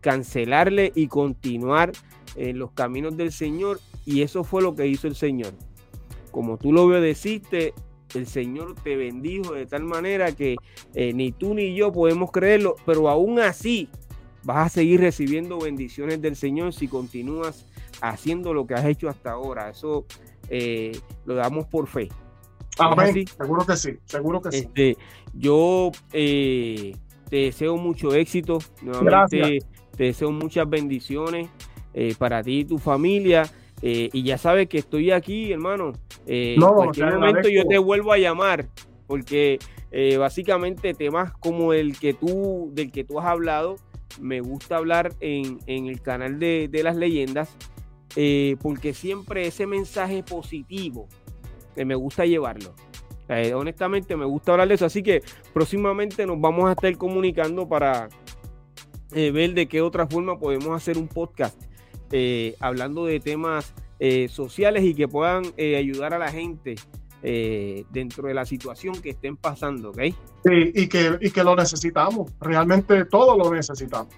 [0.00, 1.92] cancelarle y continuar
[2.34, 3.80] en los caminos del Señor.
[4.04, 5.52] Y eso fue lo que hizo el Señor.
[6.32, 7.72] Como tú lo obedeciste,
[8.14, 10.56] el Señor te bendijo de tal manera que
[10.94, 13.88] ni tú ni yo podemos creerlo, pero aún así
[14.46, 17.66] vas a seguir recibiendo bendiciones del Señor si continúas
[18.00, 19.70] haciendo lo que has hecho hasta ahora.
[19.70, 20.06] Eso
[20.48, 22.08] eh, lo damos por fe.
[22.78, 23.26] Amén.
[23.26, 25.00] Seguro que sí, seguro que este, sí.
[25.34, 26.94] Yo eh,
[27.28, 28.58] te deseo mucho éxito.
[28.82, 29.58] Nuevamente
[29.96, 31.48] te deseo muchas bendiciones
[31.92, 33.50] eh, para ti y tu familia.
[33.82, 35.92] Y ya sabes que estoy aquí, hermano.
[36.26, 38.68] en cualquier momento yo te vuelvo a llamar,
[39.06, 39.58] porque
[40.18, 43.76] básicamente temas como el que tú, del que tú has hablado,
[44.20, 47.56] me gusta hablar en, el canal de, las leyendas,
[48.62, 51.08] porque siempre ese mensaje positivo
[51.76, 52.74] me gusta llevarlo.
[53.28, 57.68] Eh, honestamente me gusta hablar de eso, así que próximamente nos vamos a estar comunicando
[57.68, 58.08] para
[59.12, 61.60] eh, ver de qué otra forma podemos hacer un podcast
[62.12, 63.74] eh, hablando de temas
[64.28, 66.74] sociales y que puedan ayudar a la gente
[67.22, 69.98] dentro de la situación que estén pasando, ¿ok?
[70.44, 74.14] Sí, y que, y que lo necesitamos, realmente todo lo necesitamos.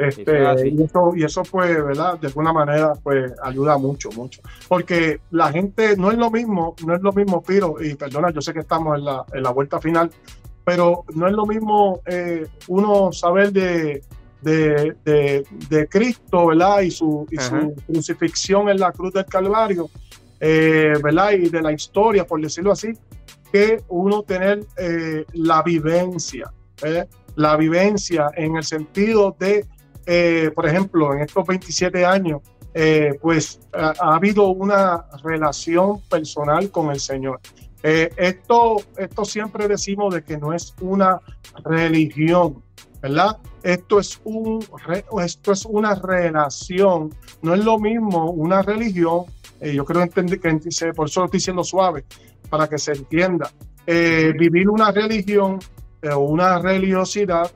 [0.00, 2.18] Este, y, eso, y eso, pues, ¿verdad?
[2.18, 4.40] De alguna manera, pues, ayuda mucho, mucho.
[4.66, 8.40] Porque la gente no es lo mismo, no es lo mismo, Piro, y perdona, yo
[8.40, 10.10] sé que estamos en la, en la vuelta final,
[10.64, 14.02] pero no es lo mismo eh, uno saber de,
[14.40, 14.96] de,
[15.68, 16.80] de, Cristo, ¿verdad?
[16.80, 19.90] Y su, y su crucifixión en la cruz del Calvario,
[20.40, 21.32] eh, ¿verdad?
[21.32, 22.92] Y de la historia, por decirlo así,
[23.52, 26.52] que uno tener eh, la vivencia,
[27.36, 29.66] la vivencia en el sentido de
[30.06, 32.40] eh, por ejemplo, en estos 27 años,
[32.74, 37.40] eh, pues ha, habido una relación personal con el Señor.
[37.82, 41.20] Eh, esto, esto siempre decimos de que no es una
[41.64, 42.62] religión,
[43.00, 43.38] ¿verdad?
[43.62, 44.64] Esto es, un,
[45.22, 49.26] esto es una relación, no es lo mismo una religión,
[49.60, 50.50] yo creo entender que
[50.94, 52.04] por eso lo estoy diciendo suave,
[52.48, 53.50] para que se entienda.
[53.86, 55.58] vivir una religión
[56.02, 57.50] o una religiosidad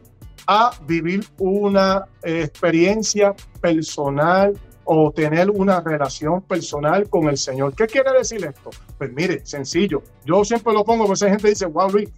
[0.47, 4.53] a vivir una experiencia personal
[4.85, 7.75] o tener una relación personal con el Señor.
[7.75, 8.71] ¿Qué quiere decir esto?
[8.99, 10.03] Pues mire, sencillo.
[10.25, 12.11] Yo siempre lo pongo, porque esa gente dice, wow, Luis,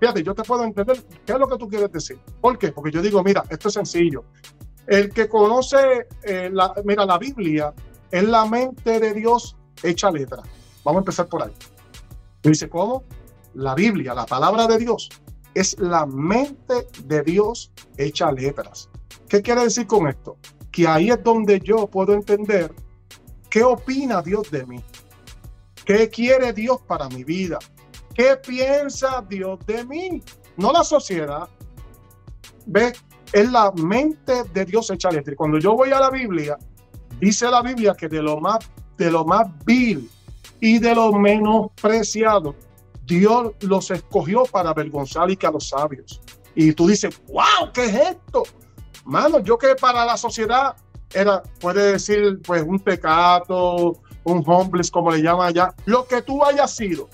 [0.00, 2.18] fíjate, yo te puedo entender qué es lo que tú quieres decir.
[2.40, 2.72] ¿Por qué?
[2.72, 4.24] Porque yo digo, mira, esto es sencillo.
[4.86, 7.72] El que conoce, eh, la, mira, la Biblia
[8.10, 10.42] es la mente de Dios hecha letra.
[10.84, 11.52] Vamos a empezar por ahí.
[12.42, 13.04] dice, ¿cómo?
[13.54, 15.08] La Biblia, la palabra de Dios,
[15.54, 18.88] es la mente de Dios hecha letras.
[19.28, 20.36] ¿Qué quiere decir con esto?
[20.70, 22.72] Que ahí es donde yo puedo entender
[23.48, 24.82] qué opina Dios de mí,
[25.84, 27.58] qué quiere Dios para mi vida,
[28.14, 30.22] qué piensa Dios de mí,
[30.56, 31.48] no la sociedad.
[32.66, 32.92] ¿Ve?
[33.32, 35.32] Es la mente de Dios hecha letra.
[35.32, 36.58] Y cuando yo voy a la Biblia,
[37.20, 38.58] dice la Biblia que de lo más,
[38.96, 40.10] de lo más vil
[40.60, 42.54] y de lo menospreciado
[43.06, 46.20] Dios los escogió para avergonzar y que a los sabios.
[46.54, 48.42] Y tú dices, wow, ¿qué es esto?
[49.04, 50.74] Mano, yo que para la sociedad
[51.14, 56.44] era, puede decir, pues un pecado, un homeless, como le llaman allá, lo que tú
[56.44, 57.08] hayas sido.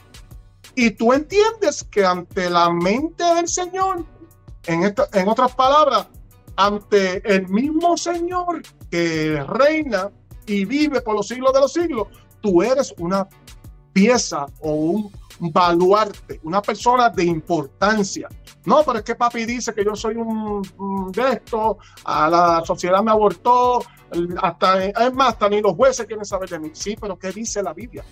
[0.74, 4.06] Y tú entiendes que ante la mente del Señor,
[4.66, 6.06] en, en otras palabras,
[6.56, 8.62] ante el mismo Señor
[8.92, 10.10] que reina
[10.44, 12.08] y vive por los siglos de los siglos,
[12.42, 13.26] tú eres una
[13.90, 15.12] pieza o un
[15.50, 18.28] baluarte, una persona de importancia.
[18.66, 20.62] No, pero es que papi dice que yo soy un,
[21.10, 23.82] de esto, a la sociedad me abortó,
[24.42, 26.70] hasta, es más, hasta ni los jueces quieren saber de mí.
[26.74, 28.04] Sí, pero ¿qué dice la Biblia?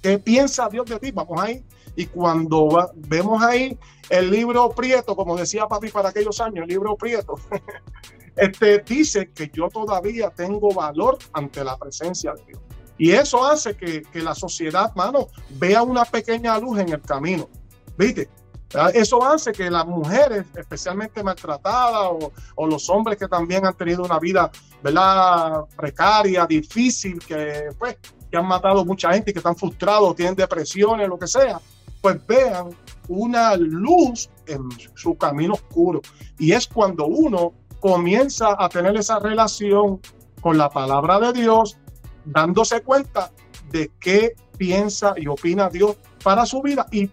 [0.00, 1.10] ¿Qué piensa Dios de ti?
[1.10, 1.62] Vamos ahí.
[1.94, 3.78] Y cuando vemos ahí
[4.08, 7.34] el libro Prieto, como decía papi para aquellos años, el libro Prieto,
[8.36, 12.60] este, dice que yo todavía tengo valor ante la presencia de Dios.
[12.98, 17.48] Y eso hace que, la sociedad, mano, vea una pequeña luz en el camino.
[17.96, 18.28] ¿Viste?
[18.74, 22.10] Ah, eso hace que las mujeres, especialmente maltratadas,
[22.56, 24.50] o, los hombres que también han tenido una vida,
[24.82, 25.64] ¿verdad?
[25.76, 27.98] Precaria, difícil, que pues,
[28.30, 31.60] que han matado mucha gente y que están frustrados, tienen depresiones, lo que sea,
[32.00, 32.70] pues vean
[33.08, 36.00] una luz en su camino oscuro.
[36.38, 37.52] Y es cuando uno
[37.82, 40.00] comienza a tener esa relación
[40.40, 41.76] con la palabra de Dios,
[42.24, 43.32] dándose cuenta
[43.70, 47.08] de qué piensa y opina Dios para su vida y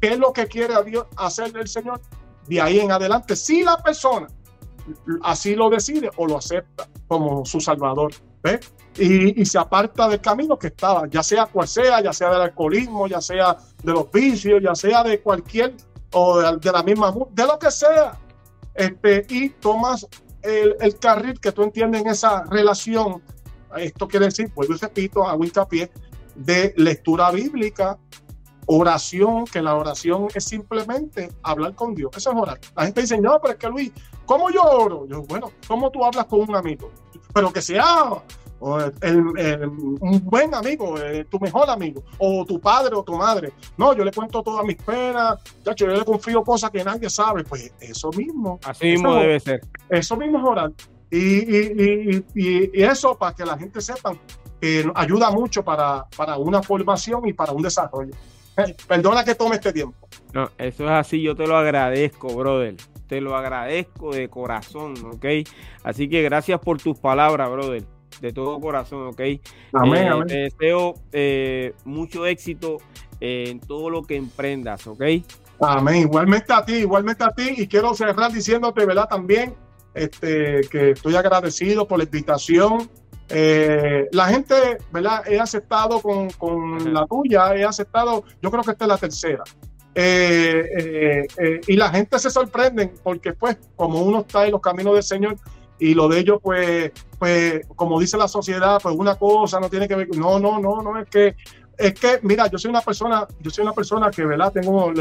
[0.00, 2.00] qué es lo que quiere a Dios hacer el Señor
[2.46, 3.34] de ahí en adelante.
[3.34, 4.28] Si la persona
[5.24, 8.12] así lo decide o lo acepta como su Salvador,
[8.44, 8.60] ¿ve?
[8.96, 13.08] Y, se aparta del camino que estaba, ya sea cual sea, ya sea del alcoholismo,
[13.08, 15.74] ya sea de los vicios, ya sea de cualquier,
[16.12, 18.18] o de, la misma, de lo que sea,
[18.80, 20.06] este, y tomas
[20.42, 23.22] el, el carril que tú entiendes en esa relación
[23.78, 25.90] esto quiere decir, vuelvo y repito, hago hincapié,
[26.34, 27.98] de lectura bíblica,
[28.66, 32.10] oración, que la oración es simplemente hablar con Dios.
[32.16, 32.60] Eso es orar.
[32.76, 33.92] La gente dice, no, pero es que Luis,
[34.26, 35.06] ¿cómo yo oro?
[35.06, 36.90] Yo, bueno, ¿cómo tú hablas con un amigo?
[37.34, 38.22] Pero que sea
[38.60, 43.52] un buen amigo, eh, tu mejor amigo, o tu padre o tu madre.
[43.76, 45.38] No, yo le cuento todas mis penas,
[45.76, 47.44] yo le confío cosas que nadie sabe.
[47.44, 48.58] Pues eso mismo.
[48.64, 49.60] Así mismo debe ser.
[49.88, 50.72] Eso mismo es orar.
[51.10, 54.12] Y, y, eso para que la gente sepa
[54.60, 58.12] que ayuda mucho para, para una formación y para un desarrollo.
[58.86, 59.96] Perdona que tome este tiempo.
[60.32, 62.76] No, eso es así, yo te lo agradezco, brother.
[63.08, 65.26] Te lo agradezco de corazón, ¿ok?
[65.82, 67.84] Así que gracias por tus palabras, brother.
[68.20, 69.20] De todo corazón, ¿ok?
[69.72, 72.78] Amén, eh, Te deseo eh, mucho éxito
[73.20, 75.02] en todo lo que emprendas, ¿ok?
[75.60, 76.02] Amén.
[76.02, 77.54] Igualmente a ti, igualmente a ti.
[77.56, 79.08] Y quiero cerrar diciéndote, ¿verdad?
[79.08, 79.54] También
[79.94, 82.88] este, que estoy agradecido por la invitación
[83.32, 85.22] eh, la gente, ¿verdad?
[85.26, 89.44] He aceptado con, con la tuya, he aceptado, yo creo que esta es la tercera.
[89.94, 94.94] Eh, eh, y la gente se sorprende porque pues como uno está en los caminos
[94.94, 95.36] del Señor
[95.80, 99.88] y lo de ellos pues, pues como dice la sociedad, pues una cosa no tiene
[99.88, 101.34] que ver, no, no, no, no, es que
[101.76, 104.52] es que, mira, yo soy una persona, yo soy una persona que, ¿verdad?
[104.52, 104.92] Tengo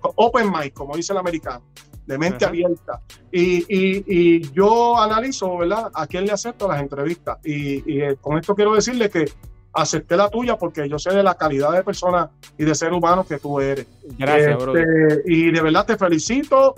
[0.00, 1.62] open mind, como dice el americano
[2.06, 3.00] de mente abierta.
[3.32, 7.38] Y, y, yo analizo, ¿verdad?, a quién le acepto las entrevistas.
[7.44, 9.30] Y, eh, con esto quiero decirle que
[9.72, 13.26] acepté la tuya porque yo sé de la calidad de persona y de ser humano
[13.26, 13.86] que tú eres.
[14.18, 16.74] Gracias, este, Y de verdad te felicito.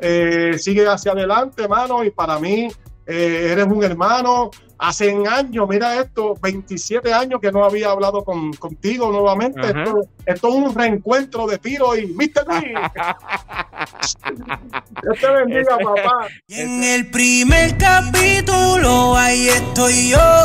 [0.00, 2.68] Eh, sigue hacia adelante, hermano, y para mí
[3.06, 4.50] eh, eres un hermano.
[4.82, 9.60] Hace años, mira esto, 27 años que no había hablado con, contigo nuevamente.
[9.60, 12.46] Esto, es un reencuentro de tiro y Mr.
[12.48, 12.72] Lee.
[15.02, 16.28] Dios te bendiga, papá.
[16.46, 20.44] Y en el primer capítulo, ahí estoy yo.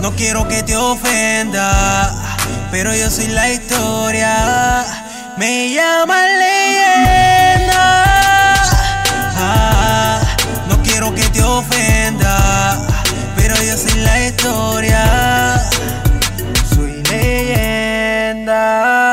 [0.00, 2.10] No quiero que te ofenda,
[2.72, 4.84] pero yo soy la historia.
[5.38, 6.74] Me llama Ley
[11.32, 12.78] te ofenda,
[13.36, 15.70] pero yo soy la historia,
[16.74, 19.09] soy leyenda.